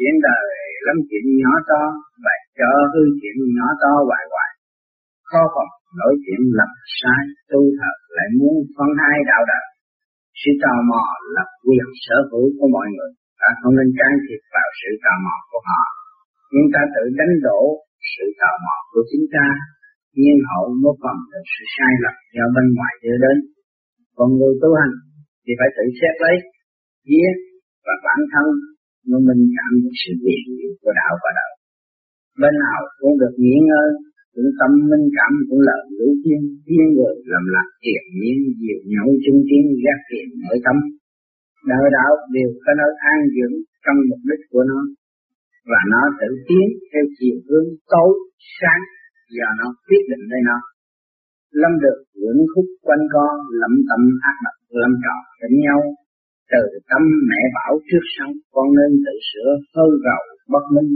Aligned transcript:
chuyện 0.00 0.16
đời, 0.28 0.44
lắm 0.86 0.96
chuyện 1.08 1.24
nhỏ 1.40 1.52
to, 1.70 1.82
và 2.24 2.34
cho 2.58 2.70
hư 2.92 3.02
chuyện 3.20 3.36
nhỏ 3.56 3.68
to 3.82 3.92
hoài 4.08 4.24
hoài. 4.32 4.50
Khó 5.30 5.42
phòng 5.54 5.72
nổi 5.98 6.14
chuyện 6.24 6.40
lầm 6.58 6.70
sai, 6.98 7.22
tu 7.50 7.60
thật 7.80 7.96
lại 8.16 8.28
muốn 8.38 8.54
phân 8.74 8.90
hai 9.02 9.16
đạo 9.30 9.42
đời. 9.52 9.66
Sự 10.40 10.50
tò 10.62 10.74
mò 10.90 11.04
là 11.34 11.44
quyền 11.64 11.88
sở 12.04 12.16
hữu 12.30 12.46
của 12.58 12.68
mọi 12.76 12.88
người. 12.94 13.12
Ta 13.40 13.48
không 13.60 13.74
nên 13.78 13.88
can 13.98 14.12
thiệp 14.24 14.42
vào 14.54 14.68
sự 14.80 14.90
tò 15.04 15.14
mò 15.24 15.36
của 15.50 15.62
họ. 15.68 15.82
Nhưng 16.52 16.66
ta 16.74 16.82
tự 16.94 17.04
đánh 17.18 17.34
đổ 17.46 17.60
sự 18.12 18.24
tò 18.40 18.50
mò 18.64 18.76
của 18.92 19.02
chúng 19.10 19.26
ta 19.34 19.46
nhiên 20.20 20.38
hậu 20.50 20.64
một 20.84 20.96
phần 21.02 21.16
là 21.32 21.40
sự 21.52 21.62
sai 21.74 21.92
lầm 22.04 22.16
do 22.36 22.44
bên 22.54 22.66
ngoài 22.76 22.92
đưa 23.02 23.16
đến. 23.24 23.36
Còn 24.16 24.28
người 24.38 24.54
tu 24.62 24.70
hành 24.80 24.94
thì 25.42 25.52
phải 25.58 25.70
tự 25.76 25.84
xét 25.98 26.14
lấy, 26.24 26.36
giết 27.10 27.34
và 27.86 27.94
bản 28.06 28.20
thân 28.32 28.46
nó 29.08 29.16
minh 29.28 29.42
cảm 29.56 29.72
được 29.82 29.94
sự 30.02 30.12
việc 30.24 30.42
của 30.82 30.92
đạo 31.00 31.14
và 31.24 31.30
đạo 31.38 31.52
bên 32.42 32.54
nào 32.64 32.80
cũng 33.00 33.14
được 33.20 33.34
nghỉ 33.42 33.56
ngơi, 33.68 33.88
cũng 34.34 34.50
tâm 34.60 34.72
minh 34.90 35.06
cảm, 35.16 35.32
cũng 35.48 35.60
lợi 35.68 35.82
lũ 35.98 36.08
thiên 36.22 36.40
thiên 36.66 36.84
người 36.94 37.14
làm 37.32 37.44
lạc 37.54 37.68
thiện 37.82 38.02
nhiên 38.18 38.36
diệu 38.60 38.80
nhẫn 38.92 39.08
chung 39.24 39.40
kiến 39.48 39.64
giác 39.82 39.98
tiền 40.08 40.26
nội 40.44 40.58
tâm. 40.64 40.76
Đời 41.70 41.86
đạo 41.96 42.12
đều 42.36 42.50
có 42.64 42.70
nơi 42.80 42.92
an 43.12 43.18
dưỡng 43.34 43.56
trong 43.84 43.98
mục 44.08 44.22
đích 44.28 44.42
của 44.52 44.64
nó, 44.70 44.80
và 45.70 45.80
nó 45.92 46.02
tự 46.20 46.28
tiến 46.48 46.66
theo 46.90 47.04
chiều 47.16 47.36
hướng 47.48 47.68
tối, 47.92 48.12
sáng, 48.56 48.82
do 49.36 49.48
nó 49.60 49.66
quyết 49.86 50.02
định 50.10 50.24
nơi 50.32 50.42
nó. 50.48 50.58
Lâm 51.60 51.72
được 51.84 51.98
những 52.22 52.40
khúc 52.52 52.66
quanh 52.86 53.04
co 53.14 53.26
lẩm 53.60 53.74
tâm 53.88 54.02
ác 54.30 54.36
độc, 54.44 54.56
lâm 54.80 54.92
trò 55.04 55.16
đánh 55.40 55.56
nhau 55.66 55.80
từ 56.52 56.62
tâm 56.90 57.02
mẹ 57.30 57.42
bảo 57.56 57.72
trước 57.88 58.04
sau, 58.14 58.30
con 58.54 58.66
nên 58.78 58.90
tự 59.04 59.14
sửa 59.30 59.50
hư 59.74 59.86
rầu 60.06 60.22
bất 60.52 60.64
minh. 60.74 60.92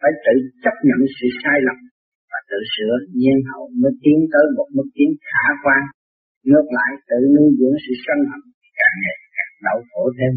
Phải 0.00 0.12
tự 0.24 0.34
chấp 0.62 0.76
nhận 0.88 1.00
sự 1.16 1.26
sai 1.40 1.58
lầm 1.66 1.78
và 2.30 2.38
tự 2.50 2.60
sửa 2.74 2.94
nhiên 3.18 3.38
hậu 3.50 3.64
mới 3.80 3.92
tiến 4.02 4.18
tới 4.32 4.44
một 4.56 4.68
mức 4.76 4.88
tiến 4.96 5.10
khả 5.30 5.46
quan. 5.64 5.82
Ngược 6.48 6.68
lại, 6.78 6.90
tự 7.08 7.18
nuôi 7.34 7.48
dưỡng 7.58 7.76
sự 7.84 7.92
sân 8.04 8.18
hận 8.30 8.42
càng 8.78 8.96
ngày 9.02 9.18
càng 9.36 9.52
đau 9.66 9.78
khổ 9.90 10.02
thêm. 10.18 10.32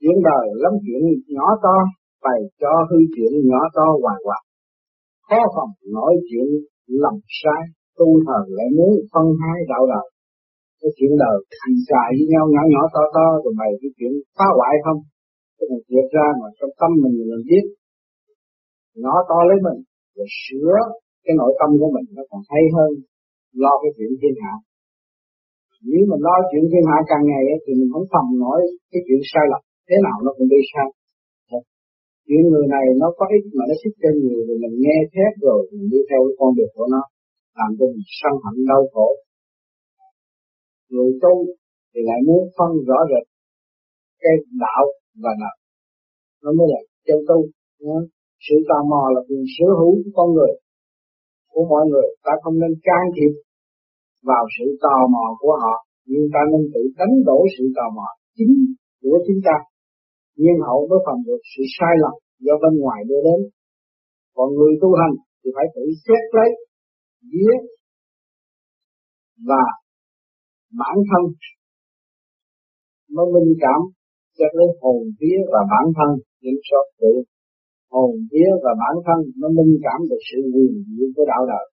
Chuyện 0.00 0.16
đời 0.28 0.46
lắm 0.62 0.74
chuyện 0.84 1.02
nhỏ 1.36 1.48
to, 1.64 1.76
bày 2.24 2.40
cho 2.60 2.72
hư 2.88 2.98
chuyện 3.14 3.32
nhỏ 3.50 3.62
to 3.76 3.86
hoài 4.02 4.18
hoài 4.26 4.42
khó 5.30 5.40
phòng 5.56 5.72
nói 5.96 6.14
chuyện 6.28 6.46
lầm 6.86 7.14
sai 7.42 7.62
tu 8.00 8.08
thần 8.26 8.42
lại 8.56 8.68
muốn 8.76 8.90
phân 9.12 9.26
hai 9.42 9.58
đạo 9.72 9.84
đời 9.92 10.06
cái 10.80 10.90
chuyện 10.96 11.12
đời 11.24 11.36
thành 11.60 11.76
xài 11.88 12.08
với 12.16 12.26
nhau 12.32 12.44
nhỏ 12.54 12.62
nhỏ 12.72 12.82
to 12.94 13.02
to 13.16 13.26
rồi 13.42 13.52
bày 13.60 13.70
cái 13.80 13.90
chuyện 13.96 14.12
phá 14.36 14.46
hoại 14.58 14.74
không? 14.84 15.00
Cái 15.56 15.66
này 15.70 15.80
thiệt 15.88 16.06
ra 16.14 16.26
mà 16.40 16.46
trong 16.58 16.72
tâm 16.80 16.90
mình 17.02 17.14
mình 17.30 17.44
biết. 17.48 17.64
Nó 19.04 19.14
to 19.30 19.38
lấy 19.48 19.58
mình 19.66 19.78
rồi 20.16 20.28
sửa 20.42 20.74
cái 21.24 21.34
nội 21.40 21.52
tâm 21.60 21.70
của 21.80 21.90
mình 21.96 22.06
nó 22.16 22.22
còn 22.30 22.42
hay 22.50 22.62
hơn 22.74 22.90
lo 23.62 23.72
cái 23.82 23.90
chuyện 23.96 24.12
thiên 24.20 24.34
hạ. 24.42 24.54
Nếu 25.90 26.02
mình 26.10 26.22
lo 26.26 26.36
chuyện 26.50 26.64
thiên 26.70 26.84
hạ 26.90 26.98
càng 27.10 27.24
ngày 27.30 27.42
ấy, 27.52 27.58
thì 27.64 27.70
mình 27.78 27.90
không 27.94 28.06
thầm 28.12 28.26
nói 28.44 28.60
cái 28.90 29.00
chuyện 29.06 29.20
sai 29.30 29.44
lầm. 29.52 29.62
Thế 29.88 29.96
nào 30.06 30.16
nó 30.24 30.30
cũng 30.36 30.48
đi 30.54 30.60
sai. 30.72 30.88
Chuyện 32.26 32.42
người 32.50 32.66
này 32.74 32.86
nó 33.02 33.08
có 33.18 33.24
ích 33.36 33.46
mà 33.56 33.64
nó 33.70 33.74
thích 33.80 33.94
cho 34.02 34.10
nhiều 34.20 34.40
rồi 34.46 34.56
mình 34.62 34.74
nghe 34.82 34.96
thét 35.12 35.32
rồi 35.46 35.58
mình 35.72 35.86
đi 35.92 36.00
theo 36.08 36.20
cái 36.26 36.34
con 36.40 36.50
đường 36.56 36.72
của 36.76 36.88
nó 36.94 37.02
làm 37.60 37.70
cho 37.78 37.84
mình 37.92 38.06
sân 38.20 38.34
hận 38.44 38.56
đau 38.70 38.82
khổ. 38.92 39.08
Người 40.92 41.10
tu 41.22 41.34
thì 41.90 42.00
lại 42.08 42.20
muốn 42.26 42.42
phân 42.56 42.70
rõ 42.88 42.98
rệt 43.10 43.24
cái 44.22 44.34
đạo 44.64 44.84
và 45.22 45.32
đạo 45.42 45.56
nó 46.42 46.50
mới 46.58 46.66
là 46.72 46.80
chân 47.06 47.18
tu 47.28 47.38
sự 48.46 48.56
tò 48.68 48.78
mò 48.90 49.02
là 49.14 49.20
quyền 49.28 49.44
sở 49.54 49.68
hữu 49.78 49.94
của 50.02 50.12
con 50.18 50.28
người, 50.34 50.52
của 51.52 51.64
mọi 51.72 51.84
người. 51.90 52.08
Ta 52.24 52.32
không 52.42 52.56
nên 52.62 52.72
can 52.86 53.04
thiệp 53.16 53.32
vào 54.30 54.44
sự 54.56 54.66
tò 54.84 54.96
mò 55.14 55.26
của 55.40 55.54
họ, 55.62 55.74
nhưng 56.10 56.24
ta 56.34 56.40
nên 56.52 56.62
tự 56.74 56.82
đánh 56.98 57.14
đổ 57.28 57.38
sự 57.54 57.64
tò 57.76 57.86
mò 57.96 58.08
chính 58.36 58.54
của 59.02 59.18
chúng 59.26 59.40
ta. 59.46 59.56
Nhiên 60.40 60.58
hậu 60.66 60.80
mới 60.90 61.00
phòng 61.06 61.20
được 61.26 61.40
sự 61.52 61.62
sai 61.76 61.94
lầm 62.02 62.14
do 62.44 62.54
bên 62.62 62.72
ngoài 62.82 63.00
đưa 63.08 63.20
đến. 63.28 63.40
Còn 64.36 64.48
người 64.56 64.72
tu 64.82 64.88
hành 65.00 65.14
thì 65.40 65.48
phải 65.56 65.66
tự 65.74 65.84
xét 66.04 66.22
lấy 66.36 66.50
vía 67.30 67.54
và 69.48 69.62
bản 70.78 70.96
thân. 71.10 71.22
Nó 73.14 73.22
minh 73.24 73.52
cảm 73.60 73.80
cho 74.38 74.44
lấy 74.52 74.68
hồn 74.80 75.02
vía 75.20 75.38
và 75.52 75.60
bản 75.72 75.86
thân. 75.96 76.10
Kiểm 76.40 76.56
soát 76.68 76.84
tự 77.00 77.12
hồn 77.90 78.10
vía 78.30 78.50
và 78.64 78.72
bản 78.82 78.94
thân, 79.06 79.18
nó 79.40 79.48
minh 79.48 79.72
cảm 79.86 79.98
được 80.10 80.22
sự 80.28 80.38
quyền 80.54 80.72
diệu 80.86 81.08
của 81.16 81.24
đạo 81.32 81.42
đời. 81.52 81.66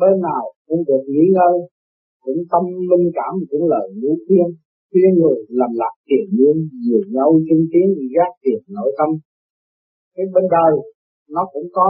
Bên 0.00 0.14
nào 0.28 0.44
cũng 0.66 0.82
được 0.88 1.02
nghỉ 1.08 1.24
ngơi, 1.36 1.56
cũng 2.24 2.40
tâm 2.50 2.62
minh 2.90 3.06
cảm, 3.18 3.32
cũng 3.50 3.64
lời 3.72 3.86
ngũ 3.98 4.12
khuyên 4.26 4.48
khuyên 4.94 5.12
người 5.20 5.38
làm 5.60 5.70
lạc 5.80 5.94
tiền 6.08 6.26
nhiên 6.36 6.56
nhiều 6.82 7.02
nhau 7.14 7.30
chứng 7.46 7.64
tiến 7.72 7.86
gác 8.14 8.30
tiền 8.42 8.60
nội 8.76 8.90
tâm. 8.98 9.08
Cái 10.14 10.26
bên 10.34 10.44
đời, 10.56 10.74
nó 11.34 11.42
cũng 11.52 11.66
có 11.72 11.88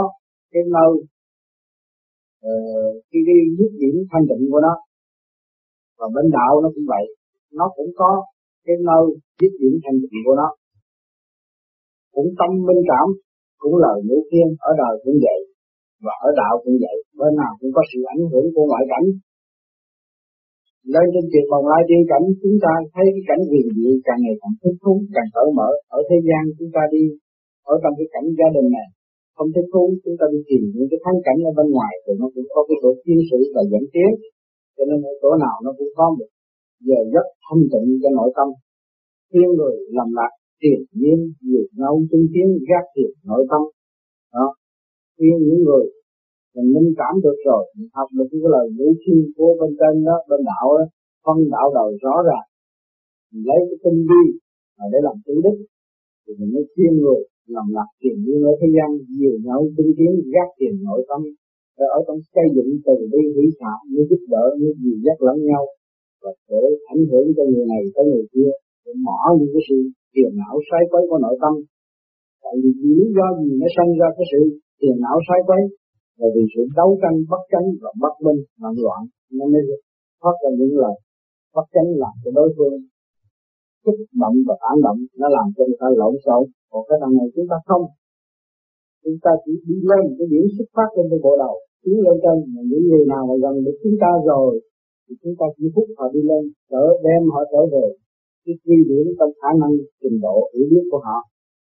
cái 0.52 0.62
nơi 0.74 0.92
Ờ, 2.52 2.56
cái 3.10 3.20
cái 3.26 3.34
đi 3.40 3.46
dứt 3.58 3.70
điểm 3.80 3.96
thanh 4.10 4.24
tịnh 4.28 4.44
của 4.50 4.60
nó. 4.66 4.74
Và 5.98 6.06
bên 6.14 6.26
đạo 6.36 6.52
nó 6.62 6.68
cũng 6.74 6.86
vậy. 6.92 7.04
Nó 7.58 7.66
cũng 7.76 7.90
có 8.00 8.10
cái 8.66 8.76
nơi 8.88 9.04
dứt 9.40 9.52
điểm 9.60 9.74
thanh 9.82 9.96
tịnh 10.00 10.22
của 10.26 10.36
nó. 10.40 10.48
Cũng 12.14 12.28
tâm 12.38 12.50
minh 12.66 12.82
cảm, 12.90 13.06
cũng 13.62 13.74
lời 13.84 13.96
ngũ 14.06 14.18
thiên 14.30 14.48
ở 14.68 14.70
đời 14.82 14.94
cũng 15.04 15.16
vậy. 15.26 15.40
Và 16.04 16.14
ở 16.26 16.28
đạo 16.40 16.54
cũng 16.64 16.76
vậy. 16.84 16.96
Bên 17.18 17.32
nào 17.40 17.52
cũng 17.60 17.72
có 17.76 17.82
sự 17.90 17.98
ảnh 18.14 18.22
hưởng 18.30 18.46
của 18.54 18.64
ngoại 18.70 18.84
cảnh. 18.92 19.06
Lên 20.92 21.06
trên 21.12 21.24
chuyện 21.30 21.46
bằng 21.52 21.64
lai 21.70 21.82
tiên 21.88 22.02
cảnh, 22.10 22.24
chúng 22.42 22.56
ta 22.64 22.72
thấy 22.92 23.04
cái 23.14 23.24
cảnh 23.28 23.42
huyền 23.50 23.66
diệu 23.76 23.94
càng 24.06 24.20
ngày 24.22 24.36
càng 24.40 24.54
thích 24.60 24.76
thú 24.82 24.92
càng 25.14 25.28
cởi 25.34 25.48
mở. 25.58 25.68
Ở 25.96 25.98
thế 26.08 26.18
gian 26.28 26.42
chúng 26.58 26.70
ta 26.76 26.82
đi, 26.94 27.04
ở 27.72 27.74
trong 27.82 27.94
cái 27.98 28.08
cảnh 28.14 28.26
gia 28.38 28.48
đình 28.56 28.68
này 28.76 28.88
không 29.36 29.48
thích 29.54 29.68
thú, 29.72 29.82
chúng 30.04 30.16
ta 30.20 30.26
đi 30.32 30.40
tìm 30.48 30.62
những 30.76 30.88
cái 30.90 31.00
thắng 31.04 31.18
cảnh 31.26 31.38
ở 31.50 31.52
bên 31.58 31.68
ngoài 31.74 31.94
thì 32.04 32.12
nó 32.20 32.26
cũng 32.34 32.46
có 32.54 32.60
cái 32.68 32.76
chỗ 32.82 32.90
chuyên 33.02 33.20
sử 33.28 33.38
và 33.54 33.62
dẫn 33.72 33.84
tiến. 33.92 34.10
Cho 34.76 34.82
nên 34.88 34.98
ở 35.10 35.12
chỗ 35.22 35.30
nào 35.44 35.56
nó 35.64 35.70
cũng 35.78 35.92
có 35.98 36.06
một 36.18 36.28
giờ 36.86 37.00
rất 37.14 37.26
thanh 37.44 37.62
tịnh 37.72 37.88
cho 38.02 38.10
nội 38.18 38.30
tâm. 38.36 38.48
Thiên 39.30 39.48
người 39.58 39.76
làm 39.98 40.08
lạc, 40.18 40.32
tiền 40.62 40.80
nhiên, 40.98 41.18
nhiều 41.46 41.66
nấu 41.82 41.94
chứng 42.10 42.26
kiến 42.32 42.48
gác 42.68 42.84
thiệt 42.94 43.10
nội 43.30 43.42
tâm. 43.50 43.62
Đó. 44.34 44.46
Khuyên 45.16 45.36
những 45.46 45.60
người 45.66 45.84
mình 46.54 46.68
minh 46.74 46.90
cảm 47.00 47.14
được 47.24 47.38
rồi, 47.48 47.62
mình 47.76 47.88
học 47.96 48.08
được 48.16 48.28
cái 48.30 48.40
lời 48.54 48.66
ngũ 48.76 48.88
thiên 49.02 49.20
của 49.36 49.50
bên 49.60 49.70
trên 49.80 49.94
đó, 50.08 50.16
bên 50.28 50.40
đạo 50.50 50.66
đó, 50.78 50.84
phân 51.24 51.38
đạo 51.54 51.66
đầu 51.78 51.88
rõ 52.04 52.14
ràng. 52.28 52.46
Mình 53.30 53.42
lấy 53.48 53.60
cái 53.68 53.78
tinh 53.84 54.00
vi 54.08 54.22
mà 54.76 54.84
để 54.92 54.98
làm 55.06 55.16
chủ 55.24 55.34
đích, 55.44 55.58
thì 56.22 56.30
mình 56.38 56.50
mới 56.54 56.64
khuyên 56.72 56.92
người 57.02 57.20
làm 57.54 57.66
lạc 57.76 57.88
tiền 58.00 58.16
như 58.26 58.36
ở 58.50 58.52
thế 58.60 58.68
gian, 58.76 58.90
nhiều 59.18 59.36
nhau 59.46 59.60
tinh 59.76 59.90
tiến 59.96 60.12
gác 60.34 60.48
tiền 60.58 60.74
nội 60.88 61.02
tâm 61.08 61.20
và 61.76 61.86
ở 61.96 62.00
trong 62.06 62.18
xây 62.34 62.46
dựng 62.54 62.70
từ 62.86 62.96
bi 63.12 63.22
hỷ 63.34 63.44
xả, 63.58 63.72
như 63.90 64.00
giúp 64.10 64.22
đỡ, 64.32 64.44
như 64.60 64.68
dìu 64.80 64.96
dắt 65.04 65.18
lẫn 65.26 65.36
nhau, 65.50 65.64
và 66.22 66.30
để 66.50 66.62
ảnh 66.92 67.02
hưởng 67.10 67.26
cho 67.36 67.44
người 67.52 67.66
này 67.72 67.82
tới 67.94 68.04
người 68.10 68.26
kia, 68.34 68.52
để 68.84 68.92
mỏ 69.06 69.20
những 69.38 69.52
cái 69.54 69.62
sự 69.68 69.78
tiền 70.14 70.30
não 70.40 70.56
sai 70.68 70.82
quấy 70.90 71.02
của 71.10 71.18
nội 71.24 71.36
tâm. 71.42 71.54
Tại 72.42 72.54
vì 72.62 72.70
lý 72.90 73.04
do 73.16 73.26
gì 73.42 73.52
nó 73.60 73.68
sinh 73.76 73.92
ra 74.00 74.08
cái 74.16 74.26
sự 74.32 74.40
tiền 74.80 74.96
não 75.04 75.18
sai 75.28 75.40
quấy? 75.48 75.62
Là 76.20 76.28
vì 76.34 76.44
sự 76.52 76.62
đấu 76.78 76.90
tranh 77.02 77.16
bất 77.30 77.42
chánh 77.52 77.68
và 77.82 77.90
bất 78.02 78.14
minh 78.24 78.40
loạn 78.60 78.74
loạn, 78.84 79.00
nó 79.36 79.44
mới 79.52 79.62
thoát 80.20 80.36
ra 80.42 80.50
những 80.58 80.74
lời 80.82 80.96
bất 81.54 81.66
chánh 81.74 81.88
làm 82.02 82.14
cho 82.22 82.30
đối 82.38 82.48
phương. 82.56 82.76
Kích 83.84 84.00
động 84.22 84.36
và 84.46 84.54
phản 84.62 84.76
động 84.86 84.98
nó 85.20 85.26
làm 85.36 85.46
cho 85.56 85.62
người 85.66 85.78
ta 85.80 85.88
lộn 86.00 86.14
xộn 86.24 86.42
còn 86.74 86.84
cái 86.88 86.98
đằng 87.02 87.14
này 87.18 87.26
chúng 87.34 87.48
ta 87.50 87.56
không. 87.68 87.84
Chúng 89.04 89.18
ta 89.24 89.32
chỉ 89.44 89.52
đi 89.68 89.76
lên 89.90 90.04
cái 90.18 90.26
điểm 90.32 90.44
xuất 90.54 90.68
phát 90.76 90.88
lên 90.96 91.06
cái 91.10 91.20
bộ 91.24 91.32
đầu, 91.44 91.54
tiến 91.82 91.96
lên 92.04 92.16
trên, 92.24 92.36
mà 92.52 92.60
những 92.70 92.84
người 92.88 93.04
nào 93.12 93.22
mà 93.28 93.34
gần 93.42 93.54
được 93.64 93.76
chúng 93.82 93.96
ta 94.02 94.10
rồi, 94.30 94.50
thì 95.04 95.12
chúng 95.22 95.34
ta 95.40 95.46
chỉ 95.56 95.64
hút 95.74 95.86
họ 95.98 96.06
đi 96.14 96.22
lên, 96.30 96.42
trở 96.70 96.84
đem 97.06 97.22
họ 97.32 97.40
trở 97.52 97.62
về. 97.74 97.86
Cái 98.44 98.54
quy 98.64 98.76
điểm 98.90 99.06
trong 99.18 99.32
khả 99.40 99.50
năng 99.60 99.72
trình 100.00 100.16
độ 100.26 100.36
hiểu 100.52 100.66
biết 100.70 100.84
của 100.90 101.00
họ. 101.06 101.18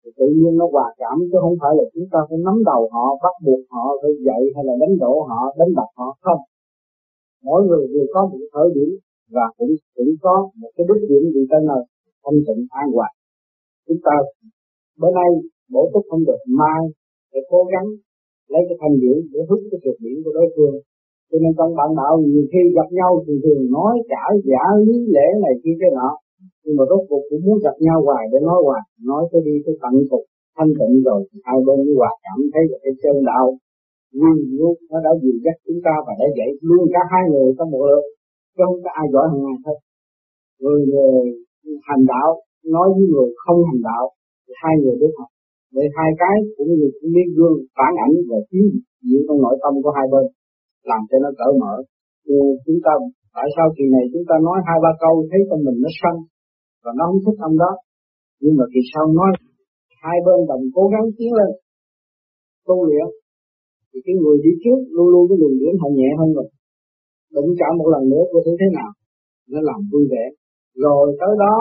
Thì 0.01 0.11
tự 0.19 0.27
nhiên 0.39 0.53
nó 0.61 0.67
hòa 0.75 0.89
cảm, 1.01 1.17
chứ 1.31 1.37
không 1.45 1.57
phải 1.63 1.73
là 1.79 1.85
chúng 1.95 2.09
ta 2.13 2.19
phải 2.29 2.39
nắm 2.47 2.57
đầu 2.71 2.83
họ, 2.95 3.07
bắt 3.25 3.35
buộc 3.45 3.63
họ, 3.75 3.85
phải 4.01 4.13
dạy 4.27 4.43
hay 4.55 4.63
là 4.69 4.75
đánh 4.83 4.95
đổ 5.05 5.13
họ, 5.31 5.41
đánh 5.59 5.73
đập 5.79 5.91
họ. 5.99 6.09
Không. 6.25 6.41
Mỗi 7.47 7.61
người 7.67 7.85
đều 7.95 8.07
có 8.15 8.21
một 8.31 8.43
thời 8.55 8.69
điểm, 8.77 8.91
và 9.35 9.47
cũng 9.59 9.73
cũng 9.97 10.13
có 10.25 10.35
một 10.61 10.71
cái 10.77 10.85
đích 10.89 11.03
điểm 11.11 11.23
gì 11.35 11.43
tên 11.51 11.63
là 11.71 11.79
thanh 12.25 12.39
tịnh 12.47 12.63
an 12.83 12.87
hòa. 12.95 13.09
Chúng 13.87 14.01
ta 14.07 14.15
bữa 15.01 15.11
nay 15.19 15.31
bổ 15.73 15.83
túc 15.93 16.05
không 16.11 16.23
được 16.29 16.41
mai 16.61 16.81
phải 17.31 17.43
cố 17.51 17.61
gắng 17.73 17.89
lấy 18.53 18.63
cái 18.69 18.77
thanh 18.81 18.97
điển 19.03 19.17
để 19.33 19.41
hút 19.49 19.61
cái 19.71 19.81
thực 19.85 19.97
điển 20.05 20.17
của 20.25 20.33
đối 20.39 20.49
phương. 20.55 20.77
Cho 21.31 21.37
nên 21.43 21.53
trong 21.59 21.73
bạn 21.79 21.91
đạo 22.01 22.13
nhiều 22.33 22.45
khi 22.51 22.63
gặp 22.79 22.89
nhau 22.99 23.11
thì 23.25 23.35
thường 23.45 23.63
nói 23.77 23.93
trả 24.11 24.23
giả 24.51 24.65
lý 24.87 24.97
lẽ 25.15 25.27
này 25.45 25.55
kia 25.63 25.77
cái 25.81 25.91
nọ. 25.99 26.11
Nhưng 26.65 26.77
mà 26.79 26.85
rốt 26.91 27.03
cuộc 27.09 27.23
cũng 27.29 27.43
muốn 27.47 27.59
gặp 27.67 27.77
nhau 27.87 27.99
hoài 28.07 28.25
để 28.33 28.39
nói 28.49 28.59
hoài. 28.67 28.83
Nói 29.09 29.23
tới 29.31 29.41
đi 29.47 29.55
tới 29.65 29.75
tận 29.83 29.95
cục 30.11 30.25
thanh 30.57 30.73
tịnh 30.79 30.95
rồi 31.07 31.21
hai 31.47 31.59
bên 31.67 31.77
mới 31.87 31.95
hòa 32.01 32.13
cảm 32.27 32.39
thấy 32.53 32.63
là 32.71 32.79
cái 32.85 32.93
chân 33.03 33.17
đạo 33.31 33.47
nguyên 34.17 34.37
luôn 34.59 34.75
nó 34.91 34.99
đã 35.07 35.13
dìu 35.23 35.37
dắt 35.45 35.57
chúng 35.67 35.81
ta 35.87 35.95
và 36.07 36.13
đã 36.21 36.27
dạy 36.37 36.51
luôn 36.69 36.83
cả 36.95 37.03
hai 37.13 37.23
người 37.31 37.49
trong 37.57 37.71
một 37.71 37.83
lượt 37.89 38.05
chứ 38.55 38.63
không 38.67 38.81
có 38.85 38.91
ai 39.01 39.07
giỏi 39.13 39.27
hơn 39.33 39.41
ai 39.53 39.59
hết. 39.67 39.79
Người, 40.61 40.81
người 40.91 41.19
hành 41.89 42.03
đạo 42.13 42.31
nói 42.75 42.87
với 42.95 43.05
người 43.13 43.29
không 43.43 43.59
hành 43.69 43.83
đạo 43.91 44.05
hai 44.63 44.75
người 44.81 44.97
biết 45.01 45.13
học 45.19 45.31
để 45.77 45.85
hai 45.97 46.11
cái 46.23 46.37
cũng 46.57 46.71
như 46.79 46.89
cũng 46.97 47.11
biết 47.17 47.29
gương, 47.37 47.57
phản 47.77 47.93
ảnh 48.05 48.15
và 48.29 48.39
chiếu 48.49 48.65
diễn 49.07 49.21
trong 49.27 49.39
nội 49.45 49.57
tâm 49.63 49.73
của 49.83 49.93
hai 49.99 50.07
bên, 50.13 50.25
làm 50.91 51.03
cho 51.09 51.17
nó 51.25 51.31
cởi 51.41 51.53
mở. 51.63 51.75
Như 52.27 52.41
chúng 52.65 52.81
ta, 52.85 52.93
tại 53.37 53.49
sao 53.55 53.67
kỳ 53.77 53.85
này 53.95 54.05
chúng 54.13 54.27
ta 54.29 54.35
nói 54.47 54.59
hai 54.67 54.79
ba 54.85 54.93
câu 55.03 55.15
thấy 55.31 55.41
trong 55.49 55.63
mình 55.67 55.79
nó 55.85 55.91
sân 56.01 56.15
và 56.83 56.91
nó 56.99 57.05
không 57.09 57.23
thích 57.25 57.39
ông 57.49 57.57
đó? 57.65 57.73
Nhưng 58.43 58.55
mà 58.59 58.65
kỳ 58.73 58.81
sau 58.93 59.05
nói, 59.19 59.31
hai 60.03 60.17
bên 60.27 60.39
đồng 60.51 60.65
cố 60.77 60.85
gắng 60.93 61.07
tiến 61.17 61.31
lên, 61.39 61.51
tu 62.67 62.77
luyện, 62.89 63.09
thì 63.89 63.99
cái 64.07 64.15
người 64.21 64.37
đi 64.45 64.53
trước 64.63 64.79
luôn 64.95 65.09
luôn 65.13 65.23
cái 65.29 65.37
đường 65.41 65.57
điểm 65.61 65.75
họ 65.81 65.89
nhẹ 65.99 66.11
hơn 66.19 66.29
rồi. 66.37 66.49
Đụng 67.35 67.51
chạm 67.59 67.73
một 67.79 67.89
lần 67.95 68.03
nữa 68.13 68.25
có 68.33 68.39
thể 68.45 68.53
thế 68.61 68.69
nào? 68.79 68.91
Nó 69.51 69.59
làm 69.69 69.81
vui 69.91 70.05
vẻ. 70.13 70.25
Rồi 70.85 71.05
tới 71.21 71.33
đó 71.45 71.55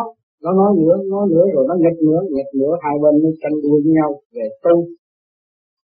nó 0.43 0.49
nói 0.59 0.71
nữa 0.81 0.95
nói 1.13 1.25
nữa 1.33 1.45
rồi 1.53 1.63
nó 1.69 1.75
nghịch 1.83 1.99
nữa 2.07 2.19
nghịch 2.33 2.51
nữa, 2.61 2.73
hai 2.83 2.95
bên 3.03 3.13
nó 3.23 3.29
tranh 3.41 3.55
đua 3.63 3.77
với 3.83 3.91
nhau 3.97 4.09
về 4.35 4.45
tu. 4.63 4.75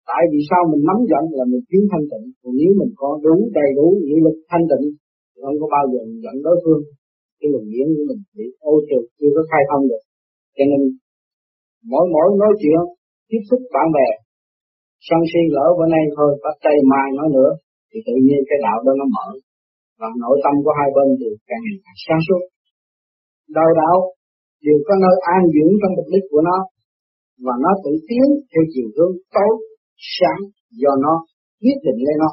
Tại 0.10 0.24
vì 0.32 0.40
sao 0.50 0.62
mình 0.72 0.84
nắm 0.90 1.00
giận 1.12 1.24
là 1.38 1.44
mình 1.52 1.64
thiếu 1.70 1.84
thanh 1.92 2.06
tịnh. 2.12 2.26
Còn 2.42 2.52
nếu 2.60 2.72
mình 2.80 2.92
có 3.02 3.10
đủ, 3.26 3.36
đầy 3.60 3.70
đủ 3.78 3.88
nghị 4.06 4.18
lực 4.26 4.38
thanh 4.52 4.66
tịnh, 4.72 4.86
thì 5.32 5.38
không 5.46 5.58
có 5.62 5.68
bao 5.76 5.86
giờ 5.92 6.00
mình 6.10 6.22
giận 6.26 6.36
đối 6.48 6.58
phương. 6.64 6.84
Cái 7.40 7.48
luồng 7.52 7.68
điển 7.74 7.88
của 7.96 8.06
mình 8.10 8.22
bị 8.38 8.46
ô 8.72 8.74
trượt, 8.88 9.04
chưa 9.18 9.32
có 9.36 9.42
khai 9.50 9.64
thông 9.70 9.84
được. 9.92 10.04
Cho 10.56 10.64
nên, 10.72 10.82
mỗi 11.92 12.06
mỗi 12.14 12.28
nói 12.42 12.52
chuyện, 12.62 12.82
tiếp 13.30 13.42
xúc 13.50 13.62
bạn 13.76 13.88
bè, 13.96 14.08
sân 15.08 15.22
si 15.32 15.42
lỡ 15.56 15.66
bữa 15.78 15.88
nay 15.96 16.04
thôi, 16.16 16.30
bắt 16.44 16.56
tay 16.66 16.76
mai 16.92 17.08
nói 17.18 17.28
nữa, 17.38 17.52
thì 17.90 17.98
tự 18.08 18.16
nhiên 18.26 18.40
cái 18.50 18.58
đạo 18.66 18.78
đó 18.86 18.92
nó 19.00 19.06
mở. 19.16 19.28
Và 20.00 20.08
nội 20.24 20.38
tâm 20.44 20.54
của 20.64 20.74
hai 20.80 20.90
bên 20.96 21.08
thì 21.20 21.30
càng 21.50 21.62
ngày 21.66 21.78
càng 21.86 22.00
sáng 22.06 22.22
suốt. 22.28 22.42
Đầu 23.58 23.70
đạo 23.82 23.98
đều 24.66 24.78
có 24.88 24.94
nơi 25.04 25.16
an 25.36 25.42
dưỡng 25.54 25.74
trong 25.80 25.94
mục 25.98 26.08
đích 26.14 26.26
của 26.32 26.42
nó, 26.50 26.58
và 27.46 27.54
nó 27.64 27.72
tự 27.84 27.92
tiến 28.08 28.26
theo 28.50 28.64
chiều 28.74 28.88
hướng 28.96 29.14
tối, 29.36 29.54
sáng 30.16 30.42
do 30.82 30.92
nó 31.06 31.14
quyết 31.62 31.78
định 31.86 32.00
lên 32.06 32.18
nó. 32.24 32.32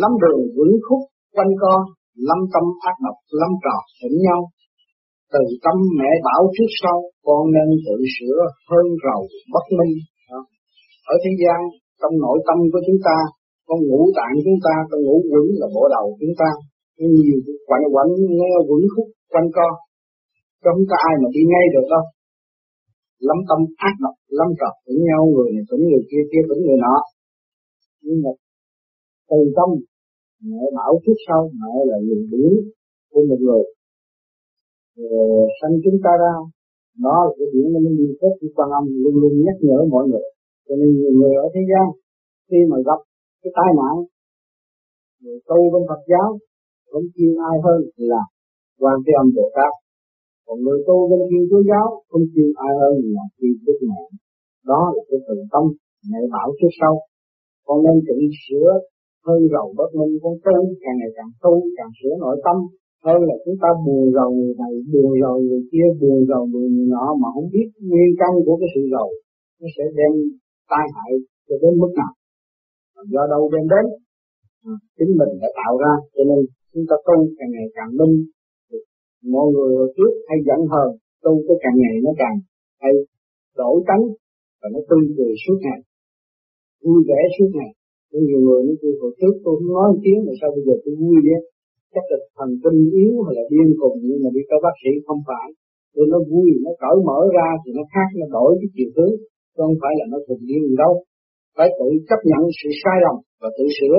Lắm 0.00 0.12
đường 0.22 0.42
vững 0.56 0.74
khúc 0.84 1.00
quanh 1.36 1.52
co, 1.62 1.74
lâm 2.28 2.40
tâm 2.52 2.64
ác 2.88 2.96
độc, 3.04 3.16
lâm 3.40 3.52
trò 3.64 3.76
hỉnh 4.00 4.18
nhau. 4.26 4.40
Từ 5.32 5.42
tâm 5.64 5.76
mẹ 5.98 6.10
bảo 6.26 6.42
trước 6.54 6.70
sau, 6.82 6.98
con 7.26 7.42
nên 7.54 7.68
tự 7.84 7.96
sửa 8.14 8.38
hơn 8.70 8.86
rầu 9.04 9.20
bất 9.52 9.66
minh. 9.78 9.94
Ở 11.12 11.14
thế 11.22 11.32
gian, 11.42 11.60
trong 12.00 12.14
nội 12.24 12.38
tâm 12.46 12.58
của 12.72 12.80
chúng 12.86 13.00
ta, 13.06 13.16
con 13.68 13.78
ngũ 13.88 14.00
tạng 14.18 14.34
chúng 14.44 14.58
ta, 14.66 14.74
con 14.90 14.98
ngũ 15.04 15.16
quẩn 15.30 15.46
là 15.60 15.66
bộ 15.74 15.82
đầu 15.96 16.06
chúng 16.20 16.34
ta. 16.40 16.50
Nhiều 16.98 17.38
quạnh 17.68 17.86
quạnh 17.92 18.12
nghe 18.38 18.52
quẩn 18.68 18.82
khúc 18.92 19.06
quanh 19.32 19.48
co 19.56 19.68
không 20.62 20.80
có 20.90 20.96
ai 21.08 21.14
mà 21.22 21.28
đi 21.34 21.42
ngay 21.50 21.64
được 21.74 21.86
đâu. 21.94 22.04
Lắm 23.28 23.38
tâm 23.48 23.60
ác 23.88 23.94
độc, 24.04 24.16
lắm 24.38 24.48
trọc 24.60 24.74
với 24.86 24.96
nhau, 25.08 25.20
người 25.32 25.48
này 25.54 25.64
cũng 25.70 25.82
người 25.90 26.04
kia 26.10 26.24
kia 26.30 26.42
cũng 26.48 26.60
người 26.64 26.78
nọ. 26.84 26.96
Nhưng 28.04 28.18
mà 28.24 28.30
từ 29.28 29.38
tâm 29.56 29.68
mẹ 30.48 30.62
bảo 30.76 30.92
trước 31.02 31.18
sau, 31.26 31.40
mẹ 31.60 31.72
là 31.90 31.96
người 32.04 32.22
điểm 32.32 32.52
của 33.10 33.22
một 33.28 33.40
người 33.46 33.64
rồi 34.96 35.48
sanh 35.58 35.74
chúng 35.84 35.98
ta 36.04 36.12
ra. 36.22 36.34
Đó 37.04 37.16
là 37.26 37.32
cái 37.38 37.48
điểm 37.52 37.66
nó 37.72 37.90
đi 38.00 38.08
phép 38.18 38.32
của 38.40 38.50
quan 38.56 38.68
âm 38.78 38.84
luôn 39.02 39.14
luôn 39.20 39.32
nhắc 39.46 39.56
nhở 39.66 39.78
mọi 39.94 40.04
người. 40.10 40.26
Cho 40.66 40.74
nên 40.80 40.88
nhiều 40.98 41.12
người 41.18 41.34
ở 41.44 41.46
thế 41.54 41.62
gian, 41.70 41.86
khi 42.48 42.58
mà 42.70 42.76
gặp 42.88 43.00
cái 43.42 43.50
tai 43.56 43.70
nạn, 43.78 43.94
người 45.22 45.38
tu 45.48 45.58
bên 45.72 45.82
Phật 45.88 46.02
giáo 46.10 46.28
không 46.90 47.06
chuyên 47.14 47.32
ai 47.48 47.56
hơn 47.64 47.80
là 48.10 48.22
quan 48.80 48.96
thế 49.04 49.12
âm 49.22 49.26
Bồ 49.36 49.46
Tát 49.56 49.72
còn 50.46 50.56
người 50.64 50.78
tu 50.86 50.96
bên 51.10 51.20
thiên 51.30 51.44
chúa 51.50 51.62
giáo 51.70 51.86
không 52.10 52.24
chịu 52.34 52.48
ai 52.66 52.72
hơn 52.80 52.94
là 53.16 53.24
khi 53.36 53.48
đức 53.66 53.78
mẹ. 53.88 54.02
Đó 54.70 54.82
là 54.94 55.02
cái 55.08 55.18
từ 55.26 55.34
tâm 55.52 55.64
mẹ 56.10 56.20
bảo 56.34 56.48
trước 56.58 56.72
sau. 56.80 56.94
Con 57.66 57.78
nên 57.84 57.96
tự 58.06 58.16
sửa 58.44 58.70
hơn 59.26 59.40
rầu 59.52 59.66
bất 59.78 59.90
minh 59.98 60.12
con 60.22 60.34
tu 60.44 60.56
càng 60.82 60.96
ngày 61.00 61.12
càng 61.16 61.32
tu 61.42 61.52
càng 61.76 61.92
sửa 61.98 62.14
nội 62.24 62.36
tâm. 62.44 62.56
Hơn 63.06 63.20
là 63.28 63.36
chúng 63.44 63.58
ta 63.62 63.68
buồn 63.84 64.04
rầu 64.16 64.30
người 64.38 64.54
này 64.62 64.72
buồn 64.92 65.10
rầu 65.22 65.36
người 65.46 65.62
kia 65.70 65.86
buồn 66.00 66.18
rầu 66.30 66.42
người 66.52 66.68
nọ 66.92 67.06
mà 67.20 67.28
không 67.34 67.48
biết 67.54 67.66
nguyên 67.88 68.10
căn 68.20 68.32
của 68.46 68.56
cái 68.60 68.68
sự 68.74 68.82
rầu 68.94 69.08
nó 69.60 69.66
sẽ 69.76 69.84
đem 69.98 70.12
tai 70.70 70.86
hại 70.94 71.10
cho 71.46 71.54
đến 71.62 71.72
mức 71.82 71.92
nào. 72.00 72.12
Do 73.12 73.22
đâu 73.32 73.42
đem 73.52 73.64
đến? 73.72 73.84
À, 74.70 74.74
chính 74.98 75.10
mình 75.18 75.32
đã 75.42 75.48
tạo 75.60 75.72
ra 75.82 75.92
cho 76.14 76.22
nên 76.30 76.40
chúng 76.72 76.84
ta 76.90 76.96
tu 77.06 77.16
càng 77.38 77.50
ngày 77.54 77.66
càng 77.76 77.90
minh 77.98 78.14
mọi 79.34 79.46
người 79.52 79.70
hồi 79.78 79.88
trước 79.96 80.12
hay 80.28 80.38
giận 80.46 80.60
hờn 80.72 80.88
tu 81.24 81.32
tới 81.46 81.56
càng 81.64 81.76
ngày 81.82 81.94
nó 82.06 82.12
càng 82.22 82.36
hay 82.82 82.92
đổi 83.60 83.76
tánh 83.88 84.04
và 84.60 84.66
nó 84.74 84.80
tươi 84.88 85.02
cười 85.16 85.34
suốt 85.44 85.58
ngày, 85.64 85.80
vui 86.84 87.00
vẻ 87.08 87.20
suốt 87.36 87.50
ngày. 87.56 87.70
Có 88.10 88.18
nhiều 88.26 88.40
người 88.46 88.60
nó 88.66 88.74
kêu, 88.80 88.92
hồi 89.00 89.12
trước 89.18 89.34
tôi 89.44 89.52
không 89.58 89.72
nói 89.76 89.86
một 89.92 90.00
tiếng, 90.04 90.20
mà 90.26 90.32
sao 90.40 90.48
bây 90.54 90.62
giờ 90.66 90.74
tôi 90.82 90.94
vui 91.00 91.16
vậy? 91.28 91.40
Chắc 91.94 92.04
là 92.10 92.18
thần 92.36 92.50
kinh 92.62 92.80
yếu 93.00 93.12
hay 93.24 93.32
là 93.38 93.44
điên 93.52 93.68
cùng 93.80 93.96
nhưng 94.08 94.20
mà 94.24 94.28
đi 94.36 94.42
có 94.50 94.56
bác 94.64 94.74
sĩ 94.82 94.92
không 95.06 95.20
phải. 95.28 95.48
Tôi 95.94 96.04
nó 96.12 96.18
vui, 96.30 96.48
nó 96.64 96.70
cởi 96.82 96.96
mở 97.08 97.18
ra 97.36 97.48
thì 97.62 97.70
nó 97.78 97.84
khác, 97.92 98.08
nó 98.20 98.26
đổi 98.36 98.50
cái 98.60 98.68
chiều 98.74 98.90
hướng, 98.96 99.14
chứ 99.52 99.58
không 99.64 99.76
phải 99.82 99.92
là 99.98 100.04
nó 100.12 100.18
thùng 100.26 100.42
điên 100.48 100.62
đâu. 100.82 100.92
Phải 101.56 101.68
tự 101.78 101.88
chấp 102.08 102.20
nhận 102.30 102.42
sự 102.58 102.68
sai 102.82 102.96
lầm 103.04 103.16
và 103.40 103.48
tự 103.56 103.64
sửa. 103.78 103.98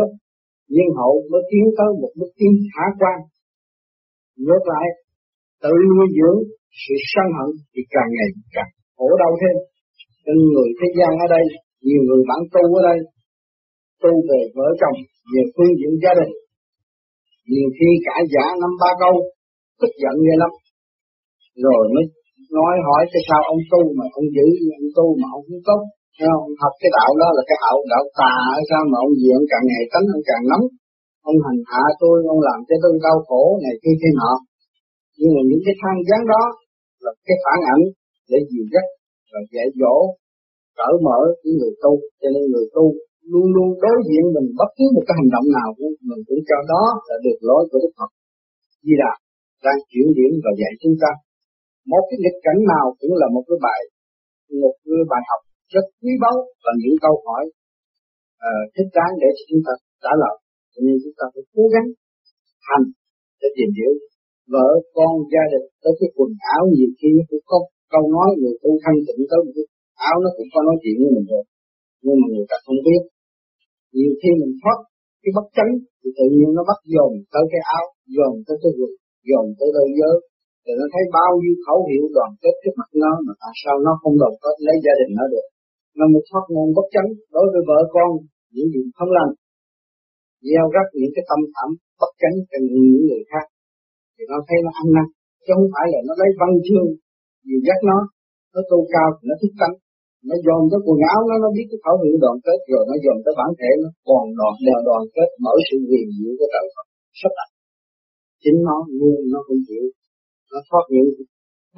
Nhưng 0.76 0.90
hậu 1.00 1.14
mới 1.32 1.42
tiến 1.50 1.66
tới 1.78 1.90
một 2.02 2.12
bước 2.20 2.32
tiến 2.40 2.54
khả 2.74 2.86
quan. 3.00 3.18
Ngược 4.46 4.64
lại 4.72 4.86
tự 5.64 5.74
nuôi 5.92 6.08
dưỡng, 6.18 6.40
sự 6.84 6.96
sân 7.12 7.28
hận 7.38 7.50
thì 7.74 7.82
càng 7.96 8.10
ngày 8.16 8.30
càng 8.56 8.72
khổ 8.96 9.08
đau 9.22 9.34
thêm. 9.42 9.56
Nên 10.26 10.38
người 10.54 10.70
thế 10.78 10.88
gian 10.98 11.12
ở 11.26 11.28
đây, 11.36 11.46
nhiều 11.86 12.02
người 12.08 12.22
bản 12.30 12.42
tu 12.54 12.64
ở 12.80 12.82
đây, 12.90 13.00
tu 14.04 14.12
về 14.30 14.42
vợ 14.58 14.68
chồng, 14.82 14.98
về 15.32 15.42
phương 15.54 15.74
diện 15.80 15.94
gia 16.04 16.14
đình. 16.20 16.34
Nhiều 17.52 17.70
khi 17.78 17.90
cả 18.08 18.16
giả 18.34 18.46
năm 18.62 18.72
ba 18.82 18.92
câu, 19.04 19.16
tức 19.80 19.92
giận 20.02 20.16
ghê 20.26 20.36
lắm. 20.44 20.52
Rồi 21.66 21.84
mới 21.94 22.06
nói 22.58 22.74
hỏi 22.88 23.02
tại 23.12 23.22
sao 23.28 23.42
ông 23.54 23.62
tu 23.72 23.82
mà 23.98 24.06
ông 24.20 24.28
giữ, 24.36 24.48
ông 24.80 24.90
tu 24.98 25.06
mà 25.22 25.28
ông 25.38 25.44
không 25.48 25.64
tốt. 25.70 25.82
Không? 26.22 26.44
học 26.62 26.74
cái 26.82 26.92
đạo 26.98 27.12
đó 27.22 27.28
là 27.38 27.44
cái 27.50 27.58
đạo 27.66 27.78
đạo 27.94 28.06
tà 28.20 28.36
sao 28.70 28.82
mà 28.92 28.98
ông 29.06 29.14
diện 29.22 29.40
càng 29.52 29.66
ngày 29.70 29.84
tánh 29.92 30.06
ông 30.16 30.24
càng 30.30 30.44
nóng. 30.52 30.66
Ông 31.30 31.38
hành 31.46 31.62
hạ 31.72 31.84
tôi, 32.02 32.16
ông 32.34 32.42
làm 32.48 32.60
cho 32.68 32.76
tôi 32.84 32.94
đau 33.08 33.18
khổ 33.28 33.44
này 33.64 33.74
kia 33.84 33.96
kia 34.02 34.14
nọ 34.20 34.34
nhưng 35.20 35.32
mà 35.36 35.42
những 35.50 35.64
cái 35.66 35.76
thang 35.82 36.00
gián 36.08 36.22
đó 36.34 36.44
là 37.04 37.12
cái 37.28 37.38
phản 37.44 37.60
ảnh 37.74 37.84
để 38.30 38.38
dìu 38.50 38.66
dắt 38.74 38.86
và 39.32 39.40
dạy 39.54 39.68
dỗ 39.80 39.96
cởi 40.80 40.94
mở 41.06 41.20
những 41.44 41.56
người 41.60 41.74
tu. 41.84 41.94
Cho 42.20 42.28
nên 42.34 42.44
người 42.52 42.68
tu 42.76 42.86
luôn 43.32 43.46
luôn 43.56 43.70
đối 43.84 43.98
diện 44.08 44.24
mình 44.36 44.48
bất 44.60 44.70
cứ 44.78 44.86
một 44.96 45.04
cái 45.08 45.16
hành 45.20 45.32
động 45.36 45.48
nào 45.58 45.70
của 45.78 45.90
mình 46.10 46.22
cũng 46.28 46.42
cho 46.50 46.58
đó 46.74 46.84
là 47.08 47.16
được 47.26 47.40
lối 47.50 47.62
của 47.70 47.80
Đức 47.84 47.94
Phật. 47.98 48.10
Di 48.86 48.96
Đà 49.02 49.14
đang 49.66 49.80
chuyển 49.90 50.08
điểm 50.18 50.32
và 50.44 50.52
dạy 50.60 50.74
chúng 50.82 50.96
ta. 51.02 51.12
Một 51.92 52.04
cái 52.10 52.18
nghịch 52.20 52.40
cảnh 52.46 52.60
nào 52.74 52.86
cũng 53.00 53.14
là 53.22 53.28
một 53.36 53.44
cái 53.50 53.60
bài 53.68 53.82
một 54.64 54.76
cái 54.84 55.04
bài 55.12 55.24
học 55.30 55.42
rất 55.74 55.86
quý 56.02 56.12
báu 56.24 56.38
và 56.64 56.72
những 56.82 56.96
câu 57.06 57.14
hỏi 57.26 57.44
uh, 58.48 58.66
thích 58.76 58.90
đáng 58.98 59.14
để 59.22 59.30
chúng 59.50 59.62
ta 59.66 59.74
trả 60.04 60.14
lời. 60.22 60.36
Cho 60.72 60.80
nên 60.86 60.96
chúng 61.04 61.16
ta 61.20 61.26
phải 61.34 61.44
cố 61.56 61.64
gắng 61.74 61.88
hành 62.70 62.86
để 63.42 63.48
tìm 63.58 63.70
hiểu 63.78 63.92
vợ 64.54 64.68
con 64.98 65.12
gia 65.34 65.44
đình 65.54 65.66
tới 65.84 65.94
cái 66.00 66.10
quần 66.16 66.32
áo 66.56 66.64
nhiều 66.76 66.92
khi 66.98 67.10
nó 67.18 67.24
cũng 67.30 67.46
có 67.52 67.58
câu 67.94 68.04
nói 68.16 68.28
người 68.40 68.56
tu 68.64 68.72
thanh 68.84 68.98
tịnh 69.06 69.22
tới 69.30 69.40
một 69.46 69.54
cái 69.56 69.66
áo 70.10 70.18
nó 70.24 70.30
cũng 70.38 70.50
có 70.54 70.60
nói 70.68 70.76
chuyện 70.82 70.96
với 71.00 71.10
mình 71.16 71.28
rồi, 71.32 71.44
nhưng 72.04 72.18
mà 72.22 72.28
người 72.34 72.48
ta 72.52 72.58
không 72.66 72.80
biết. 72.88 73.02
Nhiều 73.98 74.14
khi 74.20 74.30
mình 74.42 74.54
thoát 74.62 74.80
cái 75.22 75.32
bất 75.38 75.48
chánh, 75.58 75.72
thì 76.00 76.10
tự 76.18 76.26
nhiên 76.36 76.50
nó 76.58 76.62
bắt 76.72 76.80
dồn 76.94 77.12
tới 77.34 77.44
cái 77.52 77.62
áo, 77.78 77.86
dồn 78.16 78.34
tới 78.46 78.56
cái 78.62 78.72
quần, 78.78 78.92
dồn 79.30 79.46
tới 79.58 79.70
đôi 79.78 79.90
giới 80.00 80.16
rồi 80.66 80.76
nó 80.80 80.86
thấy 80.94 81.04
bao 81.18 81.32
nhiêu 81.42 81.56
khẩu 81.66 81.80
hiệu 81.90 82.04
đoàn 82.16 82.32
kết 82.42 82.56
trước 82.62 82.76
mặt 82.80 82.90
nó, 83.02 83.12
mà 83.26 83.34
tại 83.42 83.54
sao 83.62 83.76
nó 83.86 83.92
không 84.02 84.16
đoàn 84.22 84.34
kết 84.44 84.56
lấy 84.68 84.78
gia 84.86 84.94
đình 85.00 85.12
nó 85.20 85.26
được? 85.34 85.48
Nó 85.98 86.06
mới 86.14 86.22
thoát 86.28 86.46
ngôn 86.54 86.68
bất 86.78 86.88
chánh 86.94 87.10
đối 87.36 87.46
với 87.54 87.62
vợ 87.70 87.80
con, 87.96 88.10
những 88.54 88.70
gì 88.74 88.82
không 88.98 89.12
lành. 89.18 89.32
Gieo 90.46 90.66
rắc 90.76 90.88
những 91.00 91.14
cái 91.16 91.24
tâm 91.30 91.40
thảm 91.54 91.70
bất 92.02 92.12
chánh 92.22 92.36
cho 92.50 92.58
những 92.66 93.04
người 93.08 93.24
khác 93.32 93.46
thì 94.16 94.24
nó 94.32 94.38
thấy 94.48 94.58
nó 94.66 94.72
ăn 94.82 94.88
năn. 94.96 95.08
Chứ 95.44 95.52
không 95.58 95.70
phải 95.74 95.86
là 95.94 96.00
nó 96.08 96.14
lấy 96.22 96.30
văn 96.40 96.52
chương 96.68 96.90
nhiều 97.46 97.60
dắt 97.68 97.80
nó 97.90 98.00
nó 98.54 98.62
tu 98.70 98.80
cao 98.94 99.08
thì 99.16 99.24
nó 99.30 99.36
thích 99.42 99.56
tánh. 99.62 99.76
Nó 100.30 100.36
dồn 100.46 100.62
tới 100.72 100.80
quần 100.86 101.00
áo 101.14 101.20
nó 101.30 101.36
nó 101.44 101.50
biết 101.56 101.68
cái 101.72 101.80
khẩu 101.84 101.96
hiệu 102.02 102.16
đoàn 102.24 102.38
kết 102.46 102.60
rồi 102.72 102.84
nó 102.90 102.96
dồn 103.04 103.18
tới 103.24 103.34
bản 103.40 103.52
thể 103.60 103.72
nó 103.84 103.90
còn 104.08 104.24
đoàn 104.40 104.54
đều 104.68 104.80
đoàn 104.88 105.04
kết 105.16 105.30
mở 105.46 105.54
sự 105.68 105.78
quyền 105.90 106.08
diệu 106.16 106.32
của 106.40 106.48
trời 106.54 106.66
Phật. 106.74 106.86
Sắp 107.20 107.32
đặt. 107.38 107.50
Chính 108.44 108.58
nó 108.68 108.78
nhưng 109.00 109.16
nó 109.34 109.40
không 109.46 109.62
chịu. 109.68 109.86
Nó 110.52 110.60
thoát 110.68 110.86
những 110.94 111.10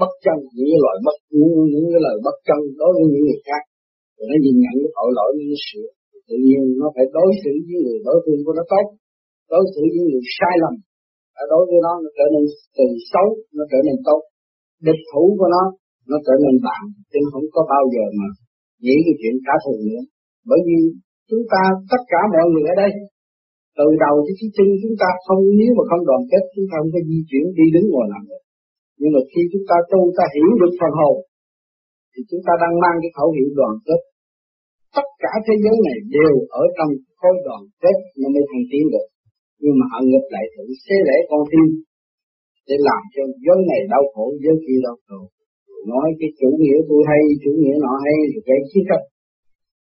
bất 0.02 0.12
chân 0.24 0.38
những 0.56 0.70
cái 0.72 0.80
loại 0.84 0.98
bất 1.06 1.18
những, 1.36 1.50
những 1.74 1.88
cái 1.92 2.02
lời 2.08 2.18
bất 2.26 2.38
chân 2.48 2.60
đối 2.80 2.90
với 2.96 3.06
những 3.12 3.24
người 3.28 3.42
khác. 3.48 3.62
Rồi 4.16 4.26
nó 4.30 4.36
nhìn 4.44 4.56
nhận 4.64 4.76
cái 4.82 4.92
tội 4.98 5.10
lỗi 5.18 5.30
nó 5.52 5.58
sửa. 5.68 5.88
Tự 6.28 6.36
nhiên 6.46 6.62
nó 6.80 6.88
phải 6.96 7.06
đối 7.18 7.30
xử 7.42 7.54
với 7.68 7.78
người 7.84 8.00
đối 8.08 8.18
phương 8.24 8.42
của 8.46 8.56
nó 8.60 8.66
tốt 8.74 8.86
đối 9.52 9.64
xử 9.74 9.82
với 9.94 10.04
người 10.10 10.24
sai 10.38 10.56
lầm 10.64 10.76
đối 11.52 11.64
với 11.70 11.80
nó 11.86 11.94
nó 12.04 12.10
trở 12.18 12.26
nên 12.34 12.44
từ 12.78 12.86
xấu, 13.12 13.28
nó 13.58 13.64
trở 13.72 13.80
nên 13.88 13.98
tốt. 14.08 14.22
Địch 14.88 15.02
thủ 15.10 15.24
của 15.40 15.50
nó 15.56 15.64
nó 16.10 16.18
trở 16.26 16.36
nên 16.44 16.56
bạn 16.68 16.84
chứ 17.12 17.20
không 17.32 17.48
có 17.56 17.62
bao 17.74 17.84
giờ 17.94 18.06
mà 18.20 18.28
nghĩ 18.84 18.96
cái 19.06 19.16
chuyện 19.20 19.36
trả 19.46 19.56
thù 19.64 19.74
nữa. 19.90 20.04
Bởi 20.50 20.60
vì 20.68 20.78
chúng 21.30 21.44
ta, 21.52 21.62
tất 21.92 22.02
cả 22.12 22.22
mọi 22.34 22.46
người 22.52 22.66
ở 22.74 22.76
đây, 22.84 22.92
từ 23.78 23.88
đầu 24.04 24.16
tới 24.26 24.34
cái 24.40 24.50
chân 24.56 24.68
chúng 24.84 24.96
ta, 25.02 25.10
không, 25.26 25.42
nếu 25.60 25.72
mà 25.78 25.84
không 25.90 26.04
đoàn 26.10 26.22
kết, 26.32 26.44
chúng 26.56 26.68
ta 26.70 26.76
không 26.82 26.92
có 26.96 27.00
di 27.10 27.20
chuyển 27.30 27.46
đi 27.58 27.66
đứng 27.76 27.88
ngồi 27.92 28.08
làm 28.14 28.24
được 28.30 28.44
nhưng 29.00 29.12
mà 29.16 29.22
khi 29.32 29.42
chúng 29.52 29.66
ta 29.70 29.78
tu, 29.92 30.00
ta 30.18 30.26
hiểu 30.34 30.50
được 30.62 30.74
phần 30.80 30.94
hồn, 31.00 31.16
thì 32.12 32.22
chúng 32.30 32.44
ta 32.48 32.54
đang 32.64 32.76
mang 32.84 32.98
cái 33.04 33.12
khẩu 33.18 33.30
hiệu 33.36 33.50
đoàn 33.60 33.74
kết. 33.88 34.02
Tất 34.98 35.08
cả 35.24 35.32
thế 35.46 35.54
giới 35.64 35.76
này 35.88 35.98
đều 36.18 36.34
ở 36.62 36.64
trong 36.78 36.92
khối 37.20 37.36
đoàn 37.48 37.62
kết 37.84 37.98
nó 38.20 38.28
mới 38.34 38.44
thành 38.50 38.66
tiến 38.72 38.84
được 38.94 39.08
nhưng 39.62 39.76
mà 39.80 39.86
họ 39.92 40.00
ngược 40.10 40.26
lại 40.34 40.46
thử 40.54 40.64
xế 40.84 40.96
lễ 41.08 41.18
con 41.30 41.42
tim 41.52 41.68
để 42.68 42.76
làm 42.88 43.02
cho 43.14 43.22
giới 43.44 43.60
này 43.72 43.82
đau 43.94 44.04
khổ 44.14 44.26
giới 44.44 44.56
kia 44.66 44.80
đau 44.88 44.98
khổ. 45.06 45.22
Nói 45.92 46.08
cái 46.20 46.30
chủ 46.40 46.50
nghĩa 46.62 46.78
tôi 46.90 47.02
hay, 47.10 47.22
chủ 47.44 47.52
nghĩa 47.60 47.76
nọ 47.86 47.94
hay 48.06 48.16
rồi 48.32 48.42
gây 48.50 48.60
chi 48.72 48.82
cấp 48.90 49.02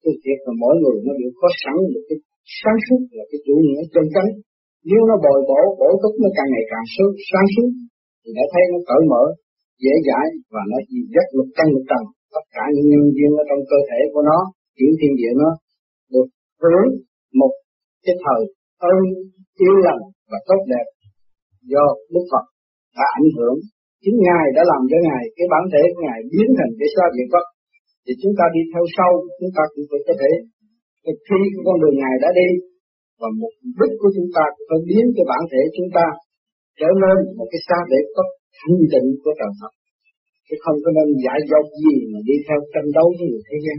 tôi 0.04 0.14
thiệt 0.23 0.38
là 0.47 0.52
mỗi 0.62 0.75
người 0.81 0.97
nó 1.07 1.12
đều 1.21 1.33
có 1.40 1.49
sẵn 1.62 1.76
một 1.93 2.02
cái 2.09 2.19
sáng 2.61 2.78
suốt 2.87 3.00
là 3.16 3.25
cái 3.31 3.40
chủ 3.47 3.54
nghĩa 3.64 3.81
chân 3.95 4.04
chánh. 4.14 4.31
Nếu 4.90 5.00
nó 5.09 5.14
bồi 5.25 5.38
bổ 5.49 5.61
bổ 5.81 5.88
túc 6.02 6.14
nó 6.23 6.28
càng 6.37 6.50
ngày 6.52 6.64
càng 6.73 6.87
sớm, 6.95 7.11
sáng 7.31 7.49
suốt, 7.54 7.69
thì 8.21 8.31
đã 8.38 8.45
thấy 8.52 8.64
nó 8.73 8.78
cởi 8.88 9.02
mở, 9.12 9.23
dễ 9.85 9.95
dãi 10.09 10.26
và 10.52 10.62
nó 10.71 10.78
chỉ 10.88 10.99
rất 11.16 11.26
lục 11.37 11.49
căn 11.57 11.66
lục 11.75 11.85
trần 11.90 12.02
tất 12.35 12.45
cả 12.57 12.64
những 12.75 12.88
nhân 12.93 13.04
viên 13.16 13.31
ở 13.40 13.43
trong 13.49 13.62
cơ 13.71 13.78
thể 13.88 14.00
của 14.12 14.23
nó, 14.31 14.38
chuyển 14.76 14.93
thiên 14.99 15.12
địa 15.21 15.33
nó 15.43 15.50
được 16.12 16.28
hướng 16.62 16.88
một 17.40 17.52
cái 18.04 18.14
thời 18.25 18.43
ơn 18.93 19.02
yên 19.62 19.75
lành 19.87 20.02
và 20.30 20.38
tốt 20.49 20.61
đẹp 20.73 20.87
do 21.73 21.84
Đức 22.12 22.25
Phật 22.30 22.44
đã 22.99 23.06
ảnh 23.20 23.28
hưởng. 23.37 23.56
Chính 24.02 24.16
Ngài 24.26 24.46
đã 24.56 24.62
làm 24.70 24.82
cho 24.90 24.99
Ngài 25.06 25.23
cái 25.37 25.46
bản 25.52 25.64
thể 25.73 25.82
của 25.92 26.02
Ngài 26.06 26.20
biến 26.32 26.49
thành 26.56 26.73
cái 26.78 26.88
sao 26.94 27.06
diệt 27.16 27.28
Phật. 27.32 27.46
Thì 28.04 28.12
chúng 28.23 28.34
ta 28.38 28.44
đi 28.54 28.62
theo 28.73 28.84
sau 28.96 29.11
chúng 29.38 29.52
ta 29.56 29.62
cũng 29.73 29.87
phải 29.90 30.00
có 30.06 30.14
thể 30.20 30.30
thực 31.04 31.18
thi 31.28 31.40
cái 31.52 31.62
con 31.66 31.76
đường 31.82 31.96
Ngài 32.02 32.14
đã 32.25 32.30
đi 32.40 32.49
và 33.20 33.28
mục 33.42 33.54
đích 33.80 33.94
của 34.00 34.11
chúng 34.16 34.30
ta 34.37 34.44
phải 34.68 34.80
biến 34.88 35.04
cái 35.16 35.25
bản 35.30 35.42
thể 35.50 35.62
chúng 35.76 35.90
ta 35.96 36.06
trở 36.80 36.90
nên 37.02 37.16
một 37.38 37.49
cái 37.52 37.61
xa 37.66 37.78
để 37.92 38.00
Phật 38.14 38.28
thanh 38.58 38.78
tịnh 38.92 39.08
của 39.23 39.32
trời 39.38 39.52
Phật. 39.58 39.73
Chứ 40.46 40.54
không 40.64 40.78
có 40.84 40.90
nên 40.96 41.08
giải 41.25 41.40
dột 41.50 41.66
gì 41.82 41.94
mà 42.12 42.18
đi 42.28 42.37
theo 42.46 42.58
tranh 42.73 42.88
đấu 42.96 43.08
với 43.16 43.26
người 43.30 43.44
thế 43.49 43.56
gian. 43.64 43.78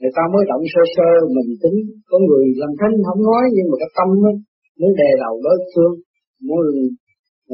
Người 0.00 0.12
ta 0.16 0.22
mới 0.32 0.42
động 0.50 0.64
sơ 0.72 0.82
sơ 0.94 1.10
mình 1.36 1.50
tính 1.62 1.76
có 2.10 2.16
người 2.26 2.44
làm 2.60 2.72
thinh 2.80 2.96
không 3.06 3.22
nói 3.28 3.44
nhưng 3.54 3.66
mà 3.70 3.76
cái 3.82 3.90
tâm 3.98 4.08
ấy, 4.30 4.36
muốn 4.80 4.92
đè 5.00 5.10
đầu 5.24 5.34
đối 5.46 5.58
phương 5.72 5.94
muốn 6.48 6.64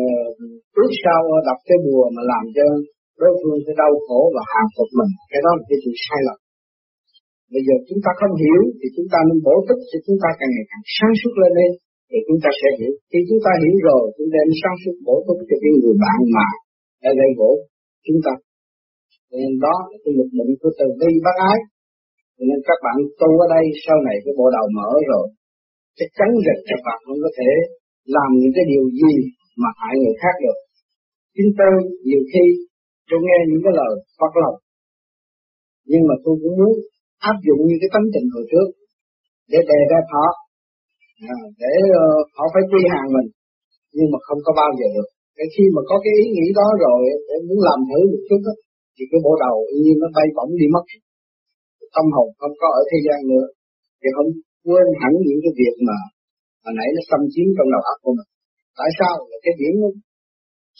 uh, 0.01 0.91
sau 1.03 1.21
đọc 1.33 1.43
đập 1.49 1.59
cái 1.69 1.79
bùa 1.87 2.05
mà 2.15 2.23
làm 2.33 2.45
cho 2.57 2.67
đối 3.23 3.33
phương 3.41 3.59
phải 3.65 3.75
đau 3.83 3.93
khổ 4.07 4.21
và 4.35 4.43
hạ 4.53 4.63
phục 4.75 4.91
mình. 4.99 5.13
Cái 5.31 5.41
đó 5.45 5.51
là 5.59 5.65
cái 5.69 5.79
chuyện 5.83 5.97
sai 6.07 6.21
lầm. 6.27 6.39
Bây 7.53 7.63
giờ 7.67 7.75
chúng 7.89 8.01
ta 8.05 8.11
không 8.21 8.35
hiểu 8.43 8.61
thì 8.79 8.87
chúng 8.97 9.09
ta 9.13 9.19
nên 9.29 9.39
bổ 9.47 9.55
túc 9.69 9.79
cho 9.91 9.99
chúng 10.07 10.19
ta 10.23 10.29
càng 10.39 10.51
ngày 10.55 10.67
càng 10.71 10.85
sáng 10.97 11.15
suốt 11.21 11.35
lên 11.43 11.53
đi 11.61 11.69
thì 12.11 12.19
chúng 12.27 12.41
ta 12.45 12.51
sẽ 12.61 12.69
hiểu. 12.79 12.93
Khi 13.11 13.21
chúng 13.29 13.41
ta 13.45 13.53
hiểu 13.63 13.77
rồi 13.89 14.03
chúng 14.17 14.31
ta 14.33 14.39
nên 14.47 14.57
sáng 14.63 14.77
suốt 14.83 14.97
bổ 15.07 15.17
túc 15.27 15.39
cho 15.49 15.57
cái 15.63 15.73
người 15.81 15.97
bạn 16.05 16.21
mà 16.37 16.49
đã 17.03 17.11
gây 17.21 17.31
gỗ 17.39 17.51
chúng 18.07 18.21
ta. 18.27 18.35
Nên 19.33 19.51
đó 19.65 19.75
là 19.91 19.97
cái 20.03 20.13
lực 20.19 20.31
lượng 20.37 20.53
của 20.61 20.73
từ 20.79 20.87
bi 21.01 21.11
bác 21.27 21.37
ái. 21.51 21.59
Nên 22.49 22.59
các 22.69 22.79
bạn 22.85 22.97
tu 23.21 23.29
ở 23.45 23.47
đây 23.55 23.65
sau 23.85 23.99
này 24.07 24.17
cái 24.25 24.33
bộ 24.39 24.47
đầu 24.57 24.67
mở 24.79 24.91
rồi 25.11 25.25
chắc 25.99 26.09
chắn 26.19 26.29
rằng 26.47 26.61
các 26.69 26.81
bạn 26.87 26.99
không 27.07 27.19
có 27.25 27.31
thể 27.39 27.51
làm 28.17 28.29
những 28.41 28.53
cái 28.57 28.65
điều 28.73 28.85
gì 29.01 29.13
mà 29.63 29.71
hại 29.81 29.95
người 30.01 30.17
khác 30.23 30.35
được. 30.45 30.59
Chính 31.35 31.51
tôi 31.59 31.73
nhiều 32.09 32.23
khi 32.31 32.45
tôi 33.09 33.19
nghe 33.27 33.39
những 33.49 33.63
cái 33.65 33.73
lời 33.81 33.93
phát 34.19 34.33
lòng. 34.43 34.59
Nhưng 35.91 36.03
mà 36.09 36.15
tôi 36.25 36.35
cũng 36.43 36.55
muốn 36.61 36.73
áp 37.31 37.37
dụng 37.47 37.61
như 37.69 37.77
cái 37.81 37.91
tấm 37.95 38.03
tình 38.15 38.27
hồi 38.35 38.45
trước 38.51 38.69
để 39.53 39.59
đề 39.71 39.81
ra 39.91 40.01
họ 40.13 40.27
à, 41.35 41.37
để 41.63 41.75
ờ, 42.03 42.07
họ 42.37 42.45
phải 42.53 42.63
quy 42.71 42.83
hàng 42.93 43.09
mình. 43.17 43.29
Nhưng 43.97 44.09
mà 44.13 44.19
không 44.27 44.41
có 44.47 44.53
bao 44.61 44.71
giờ 44.79 44.87
được. 44.97 45.09
Cái 45.37 45.47
khi 45.55 45.65
mà 45.75 45.81
có 45.91 45.97
cái 46.05 46.13
ý 46.23 46.25
nghĩ 46.35 46.47
đó 46.61 46.69
rồi 46.85 47.01
để 47.29 47.37
muốn 47.49 47.61
làm 47.69 47.79
thử 47.89 48.01
một 48.13 48.23
chút 48.29 48.41
đó, 48.47 48.55
thì 48.95 49.03
cái 49.11 49.21
bộ 49.25 49.33
đầu 49.45 49.57
như 49.85 49.93
nó 50.03 50.09
bay 50.17 50.27
bổng 50.37 50.53
đi 50.61 50.67
mất. 50.75 50.85
Tâm 51.95 52.07
hồn 52.15 52.29
không 52.41 52.55
có 52.61 52.69
ở 52.81 52.83
thế 52.91 52.99
gian 53.07 53.19
nữa. 53.33 53.47
Thì 54.01 54.09
không 54.17 54.29
quên 54.67 54.87
hẳn 55.01 55.13
những 55.27 55.41
cái 55.45 55.53
việc 55.61 55.75
mà 55.89 55.99
hồi 56.65 56.75
nãy 56.79 56.89
nó 56.97 57.03
xâm 57.11 57.21
chiếm 57.33 57.49
trong 57.57 57.69
đầu 57.75 57.83
óc 57.93 57.99
của 58.05 58.15
mình. 58.19 58.31
Tại 58.79 58.91
sao? 58.99 59.15
Là 59.31 59.39
cái 59.45 59.55
điểm 59.61 59.75
nó 59.83 59.89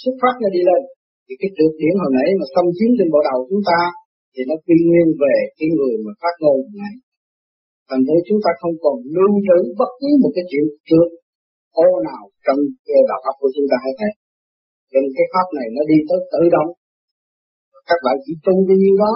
xuất 0.01 0.15
phát 0.21 0.35
nó 0.43 0.49
đi 0.57 0.63
lên. 0.69 0.83
Thì 1.27 1.35
cái 1.41 1.51
trượt 1.57 1.73
điểm 1.81 1.95
hồi 2.03 2.13
nãy 2.19 2.29
mà 2.39 2.47
xâm 2.55 2.67
chiếm 2.77 2.91
trên 2.97 3.09
bộ 3.15 3.21
đầu 3.29 3.39
chúng 3.51 3.65
ta 3.71 3.81
thì 4.33 4.41
nó 4.49 4.55
quy 4.65 4.77
nguyên 4.87 5.09
về 5.23 5.37
cái 5.59 5.69
người 5.77 5.95
mà 6.05 6.13
phát 6.23 6.35
ngôn 6.43 6.59
này 6.83 6.95
thành 7.89 8.03
thế 8.07 8.17
chúng 8.29 8.41
ta 8.45 8.51
không 8.61 8.75
còn 8.85 8.97
lưu 9.17 9.33
trữ 9.47 9.59
bất 9.81 9.91
cứ 10.01 10.09
một 10.23 10.33
cái 10.37 10.45
chuyện 10.51 10.65
trượt 10.89 11.09
ô 11.85 11.89
nào 12.09 12.23
trong 12.45 12.61
cái 12.87 13.01
đạo 13.11 13.21
óc 13.31 13.37
của 13.41 13.51
chúng 13.55 13.69
ta 13.71 13.77
hay 13.85 13.93
thế 14.01 14.11
nên 14.93 15.05
cái 15.17 15.27
pháp 15.33 15.47
này 15.59 15.67
nó 15.77 15.83
đi 15.91 15.99
tới 16.09 16.19
tự 16.33 16.43
động. 16.57 16.71
Các 17.89 17.99
bạn 18.05 18.17
chỉ 18.25 18.33
tu 18.45 18.55
cái 18.69 18.77
nhiêu 18.83 18.97
đó, 19.05 19.13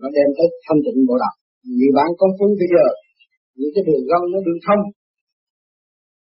nó 0.00 0.08
đem 0.16 0.28
tới 0.36 0.48
thanh 0.64 0.80
tịnh 0.84 0.98
bộ 1.08 1.16
đạo 1.24 1.34
nhiều 1.78 1.92
bạn 1.98 2.10
công 2.20 2.32
phu 2.38 2.46
bây 2.60 2.68
giờ 2.74 2.86
những 3.58 3.72
cái 3.74 3.82
đường 3.88 4.04
gân 4.10 4.22
nó 4.32 4.38
đường 4.46 4.60
thông, 4.66 4.82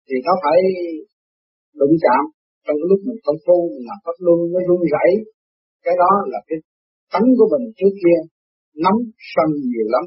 thì 0.06 0.16
nó 0.26 0.33
phải 0.42 0.59
đụng 1.80 1.94
chạm 2.04 2.23
trong 2.64 2.76
cái 2.80 2.87
lúc 2.90 3.00
mình 3.09 3.21
công 3.26 3.40
phu 3.44 3.56
mình 3.73 3.87
làm 3.90 3.99
pháp 4.04 4.16
luân 4.25 4.38
nó 4.52 4.61
run 4.68 4.80
rẩy. 4.94 5.11
Cái 5.85 5.94
đó 6.02 6.12
là 6.33 6.38
cái 6.49 6.59
tánh 7.12 7.28
của 7.38 7.49
mình 7.52 7.64
trước 7.78 7.92
kia 8.02 8.18
nắm 8.85 8.97
sân 9.33 9.49
nhiều 9.71 9.87
lắm. 9.94 10.04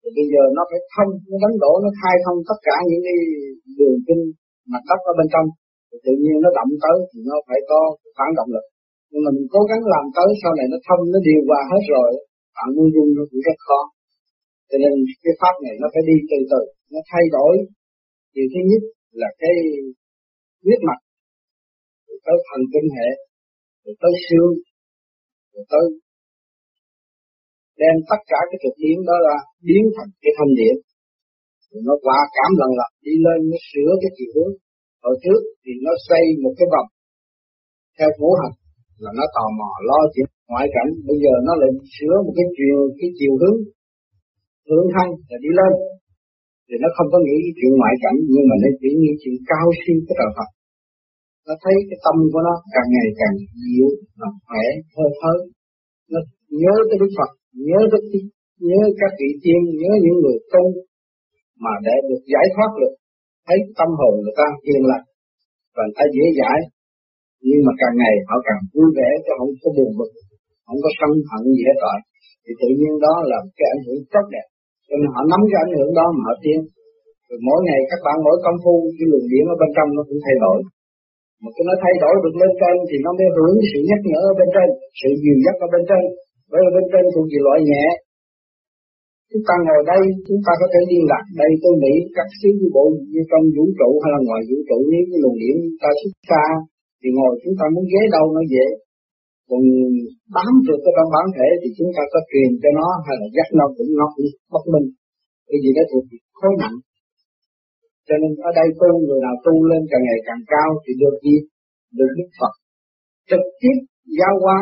Thì 0.00 0.08
bây 0.16 0.26
giờ 0.32 0.42
nó 0.56 0.62
phải 0.70 0.80
thông, 0.94 1.10
nó 1.30 1.36
đánh 1.44 1.56
đổ, 1.62 1.72
nó 1.84 1.90
khai 2.00 2.16
thông 2.24 2.38
tất 2.50 2.58
cả 2.68 2.76
những 2.90 3.02
cái 3.06 3.18
đường 3.78 3.98
kinh 4.06 4.22
mạch 4.72 4.84
đất 4.90 5.00
ở 5.10 5.12
bên 5.18 5.28
trong. 5.34 5.46
Thì 5.88 5.96
tự 6.04 6.12
nhiên 6.22 6.36
nó 6.44 6.48
động 6.58 6.72
tới 6.84 6.96
thì 7.10 7.18
nó 7.30 7.36
phải 7.46 7.60
có 7.70 7.80
phản 8.16 8.30
động 8.38 8.50
lực. 8.54 8.66
Nhưng 9.10 9.22
mà 9.24 9.30
mình 9.36 9.46
cố 9.54 9.60
gắng 9.70 9.82
làm 9.94 10.04
tới, 10.16 10.28
sau 10.42 10.52
này 10.58 10.66
nó 10.72 10.78
thông, 10.86 11.02
nó 11.12 11.18
điều 11.28 11.40
hòa 11.48 11.60
hết 11.72 11.82
rồi, 11.94 12.10
bạn 12.56 12.68
muốn 12.74 12.86
dung 12.94 13.10
nó 13.16 13.22
cũng 13.30 13.42
rất 13.46 13.58
khó 13.66 13.80
cho 14.70 14.76
nên 14.82 14.92
cái 15.24 15.34
pháp 15.40 15.54
này 15.64 15.74
nó 15.82 15.86
phải 15.92 16.02
đi 16.10 16.16
từ 16.30 16.38
từ, 16.52 16.62
nó 16.92 17.00
thay 17.10 17.24
đổi. 17.36 17.52
Điều 18.34 18.46
thứ 18.52 18.60
nhất 18.70 18.82
là 19.20 19.28
cái 19.42 19.54
huyết 20.64 20.80
mạch, 20.88 21.02
rồi 22.06 22.18
tới 22.26 22.36
thần 22.48 22.62
kinh 22.72 22.88
hệ, 22.96 23.10
rồi 23.84 23.94
tới 24.02 24.12
xương, 24.26 24.52
rồi 25.52 25.64
tới 25.72 25.84
đem 27.80 27.96
tất 28.10 28.20
cả 28.32 28.40
cái 28.50 28.58
thực 28.62 28.74
điểm 28.84 28.98
đó 29.08 29.16
là 29.28 29.36
biến 29.66 29.84
thành 29.94 30.10
cái 30.22 30.32
thanh 30.38 30.52
điện 30.60 30.76
rồi 31.70 31.82
nó 31.88 31.94
qua 32.04 32.18
cảm 32.36 32.50
lần 32.60 32.70
lặp 32.80 32.92
đi 33.06 33.14
lên 33.26 33.38
nó 33.50 33.58
sửa 33.70 33.90
cái 34.02 34.10
chiều 34.16 34.30
hướng. 34.34 34.54
Hồi 35.04 35.16
trước 35.22 35.40
thì 35.62 35.72
nó 35.86 35.92
xây 36.08 36.22
một 36.42 36.52
cái 36.58 36.66
vòng 36.72 36.88
theo 37.96 38.10
ngũ 38.18 38.30
hành, 38.40 38.54
là 39.02 39.10
nó 39.18 39.24
tò 39.36 39.44
mò 39.58 39.70
lo 39.88 40.00
chuyện 40.12 40.28
ngoại 40.50 40.66
cảnh. 40.74 40.90
Bây 41.08 41.16
giờ 41.22 41.32
nó 41.46 41.52
lại 41.60 41.70
sửa 41.96 42.14
một 42.24 42.34
cái 42.38 42.46
chiều 42.56 42.78
cái 42.98 43.10
chiều 43.18 43.32
hướng 43.40 43.58
hướng 44.68 44.86
thân 44.94 45.08
là 45.30 45.36
đi 45.44 45.50
lên. 45.60 45.72
Thì 46.66 46.74
nó 46.82 46.88
không 46.96 47.08
có 47.12 47.18
nghĩ 47.26 47.38
chuyện 47.56 47.72
ngoại 47.76 47.94
cảnh 48.02 48.18
nhưng 48.32 48.44
mà 48.48 48.54
nó 48.62 48.68
chỉ 48.80 48.88
nghĩ 49.00 49.12
chuyện 49.22 49.36
cao 49.50 49.66
siêu 49.80 49.98
của 50.06 50.14
trời 50.18 50.30
Phật. 50.36 50.48
Nó 51.46 51.54
thấy 51.62 51.74
cái 51.88 51.98
tâm 52.04 52.16
của 52.32 52.42
nó 52.48 52.54
càng 52.74 52.88
ngày 52.94 53.08
càng 53.20 53.34
dịu 53.62 53.88
và 54.18 54.28
khỏe 54.46 54.66
thơ 54.92 55.04
thớ 55.20 55.32
nó 56.12 56.20
nhớ 56.62 56.74
tới 56.88 56.96
Đức 57.02 57.10
Phật 57.18 57.30
nhớ 57.68 57.80
tới 57.90 58.00
nhớ 58.68 58.80
các 59.00 59.12
vị 59.18 59.30
tiên 59.42 59.60
nhớ 59.80 59.90
những 60.04 60.18
người 60.22 60.38
tu 60.52 60.64
mà 61.64 61.72
để 61.86 61.96
được 62.08 62.22
giải 62.34 62.46
thoát 62.54 62.70
được. 62.80 62.94
Thấy 63.46 63.58
tâm 63.78 63.90
hồn 63.98 64.14
người 64.22 64.36
ta 64.40 64.46
yên 64.68 64.82
lặng, 64.90 65.06
và 65.74 65.82
người 65.84 65.96
ta 65.98 66.04
dễ 66.16 66.26
giải 66.40 66.58
nhưng 67.46 67.60
mà 67.66 67.72
càng 67.80 67.94
ngày 68.00 68.14
họ 68.28 68.36
càng 68.48 68.60
vui 68.74 68.88
vẻ 68.98 69.08
chứ 69.24 69.32
không 69.38 69.52
có 69.62 69.68
buồn 69.76 69.90
bực 69.98 70.10
không 70.66 70.80
có 70.84 70.90
sân 70.98 71.10
hận 71.30 71.42
gì 71.56 71.62
hết 71.68 71.78
rồi 71.84 71.98
thì 72.44 72.52
tự 72.60 72.68
nhiên 72.78 72.94
đó 73.06 73.14
là 73.30 73.38
cái 73.58 73.66
ảnh 73.74 73.82
hưởng 73.86 74.00
tốt 74.14 74.26
đẹp. 74.34 74.46
Cho 74.86 74.94
nên 75.00 75.08
họ 75.14 75.22
nắm 75.32 75.40
cái 75.50 75.58
ảnh 75.66 75.72
hưởng 75.76 75.92
đó 75.98 76.06
mà 76.14 76.20
họ 76.28 76.34
tiến. 76.44 76.58
Rồi 77.28 77.38
mỗi 77.48 77.60
ngày 77.66 77.80
các 77.90 78.00
bạn 78.06 78.16
mỗi 78.26 78.36
công 78.44 78.58
phu, 78.62 78.74
cái 78.96 79.06
luồng 79.10 79.26
điểm 79.32 79.44
ở 79.52 79.54
bên 79.60 79.70
trong 79.76 79.88
nó 79.96 80.02
cũng 80.08 80.20
thay 80.26 80.36
đổi. 80.44 80.58
Mà 81.42 81.48
cái 81.54 81.64
nó 81.68 81.74
thay 81.82 81.94
đổi 82.02 82.14
được 82.24 82.34
lên 82.40 82.52
trên 82.60 82.74
thì 82.88 82.96
nó 83.04 83.10
mới 83.18 83.28
hưởng 83.36 83.54
sự 83.70 83.78
nhắc 83.88 84.00
nhở 84.10 84.20
ở 84.30 84.32
bên 84.38 84.48
trên, 84.54 84.68
sự 85.00 85.10
dìu 85.22 85.36
dắt 85.44 85.56
ở 85.64 85.66
bên 85.74 85.82
trên. 85.88 86.02
Bởi 86.50 86.60
vì 86.64 86.70
bên 86.76 86.86
trên 86.92 87.04
thuộc 87.12 87.26
về 87.32 87.40
loại 87.46 87.58
nhẹ. 87.70 87.86
Chúng 89.30 89.44
ta 89.48 89.54
ngồi 89.66 89.82
đây, 89.92 90.02
chúng 90.26 90.40
ta 90.46 90.52
có 90.60 90.66
thể 90.72 90.80
liên 90.90 91.04
lạc 91.10 91.24
đây, 91.42 91.50
tôi 91.62 91.74
nghĩ 91.82 91.94
các 92.16 92.28
xứ 92.38 92.48
như 92.58 92.68
bộ 92.76 92.84
như 93.12 93.22
trong 93.30 93.44
vũ 93.56 93.64
trụ 93.78 93.90
hay 94.02 94.10
là 94.14 94.20
ngoài 94.26 94.40
vũ 94.48 94.58
trụ, 94.68 94.78
nếu 94.92 95.02
cái 95.10 95.18
luồng 95.22 95.38
điểm 95.42 95.56
ta 95.82 95.90
xuất 96.00 96.12
xa 96.30 96.44
thì 97.00 97.08
ngồi 97.16 97.32
chúng 97.42 97.56
ta 97.58 97.64
muốn 97.74 97.84
ghế 97.92 98.02
đâu 98.16 98.24
nó 98.36 98.42
dễ 98.52 98.66
còn 99.50 99.62
bám 100.34 100.52
được 100.66 100.78
cái 100.84 100.92
trong 100.96 101.10
bản 101.14 101.26
thể 101.36 101.48
thì 101.60 101.68
chúng 101.78 101.90
ta 101.96 102.02
có 102.12 102.20
truyền 102.30 102.50
cho 102.62 102.70
nó 102.78 102.86
hay 103.06 103.14
là 103.20 103.26
dắt 103.36 103.48
nó 103.58 103.66
cũng 103.76 103.90
nó 104.00 104.06
cũng 104.14 104.28
bất 104.54 104.64
minh. 104.72 104.86
Cái 105.48 105.58
gì 105.62 105.70
đó 105.76 105.82
thuộc 105.90 106.04
khối 106.38 106.52
nặng 106.62 106.76
cho 108.10 108.16
nên 108.22 108.32
ở 108.48 108.50
đây 108.58 108.68
tu 108.80 108.90
người 109.06 109.20
nào 109.26 109.34
tu 109.44 109.54
lên 109.70 109.82
càng 109.90 110.04
ngày 110.06 110.20
càng 110.28 110.42
cao 110.54 110.68
thì 110.82 110.92
được 111.02 111.16
gì? 111.24 111.36
Được 111.98 112.10
Đức 112.18 112.30
Phật. 112.38 112.52
Trực 113.30 113.44
tiếp 113.60 113.76
giao 114.18 114.34
qua 114.44 114.58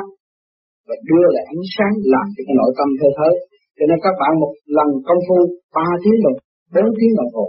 và 0.86 0.96
đưa 1.08 1.26
lại 1.34 1.44
ánh 1.54 1.64
sáng 1.74 1.94
làm 2.14 2.26
cho 2.34 2.42
cái 2.46 2.54
nội 2.60 2.72
tâm 2.78 2.88
thơ 2.98 3.08
thới 3.18 3.34
cho 3.76 3.84
nên 3.88 3.98
các 4.04 4.14
bạn 4.20 4.32
một 4.42 4.52
lần 4.76 4.88
công 5.08 5.22
phu, 5.26 5.38
ba 5.76 5.88
tiếng 6.02 6.18
đồng, 6.24 6.38
bốn 6.74 6.86
tiếng 6.98 7.12
đồng 7.18 7.30
hồ. 7.34 7.46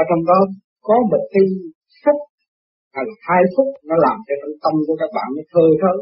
Ở 0.00 0.02
trong 0.08 0.22
đó 0.30 0.38
có 0.86 0.94
một 1.10 1.22
cái 1.32 1.44
phút 2.02 2.18
hay 2.94 3.02
là 3.08 3.14
hai 3.28 3.42
phút 3.54 3.68
nó 3.88 3.96
làm 4.06 4.16
cho 4.26 4.34
trong 4.40 4.54
tâm 4.62 4.74
của 4.86 4.96
các 5.02 5.10
bạn 5.16 5.28
nó 5.36 5.42
thơ 5.52 5.64
thới 5.80 5.98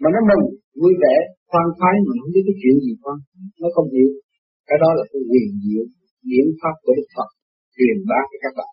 mà 0.00 0.08
nó 0.14 0.20
mừng, 0.30 0.44
vui 0.80 0.92
vẻ, 1.02 1.14
khoan 1.50 1.66
khoái 1.76 1.94
mà 2.06 2.12
không 2.20 2.32
biết 2.34 2.44
cái 2.48 2.56
chuyện 2.60 2.76
gì 2.84 2.92
khoan. 3.02 3.18
Nó 3.60 3.68
không 3.74 3.88
hiểu. 3.94 4.10
Cái 4.68 4.78
đó 4.82 4.88
là 4.98 5.04
cái 5.10 5.20
quyền 5.30 5.48
diệu 5.64 5.84
điển 6.30 6.46
pháp 6.60 6.74
của 6.84 6.92
Đức 6.98 7.08
Phật, 7.14 7.28
truyền 7.76 7.96
bá 8.10 8.20
cho 8.30 8.38
các 8.44 8.54
bạn. 8.58 8.72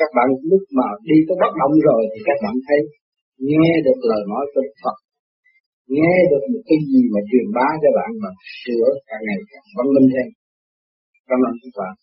Các 0.00 0.10
bạn 0.16 0.28
lúc 0.50 0.62
mà 0.78 0.86
đi 1.10 1.18
tới 1.26 1.36
bất 1.42 1.52
động 1.60 1.74
rồi 1.88 2.00
thì 2.12 2.18
các 2.28 2.38
bạn 2.44 2.54
thấy, 2.66 2.80
nghe 3.48 3.70
được 3.86 3.98
lời 4.10 4.22
nói 4.32 4.44
của 4.50 4.60
Đức 4.66 4.76
Phật. 4.82 4.96
Nghe 5.96 6.14
được 6.30 6.42
một 6.52 6.62
cái 6.68 6.78
gì 6.90 7.02
mà 7.14 7.20
truyền 7.28 7.46
bá 7.56 7.68
cho 7.82 7.90
bạn 7.98 8.10
mà 8.22 8.30
sửa 8.62 8.88
càng 9.08 9.22
ngày 9.26 9.40
càng 9.50 9.66
văn 9.76 9.86
minh 9.94 10.08
thêm. 10.12 10.28
Cảm 11.28 11.40
ơn 11.48 11.54
các 11.62 11.74
bạn 11.80 11.94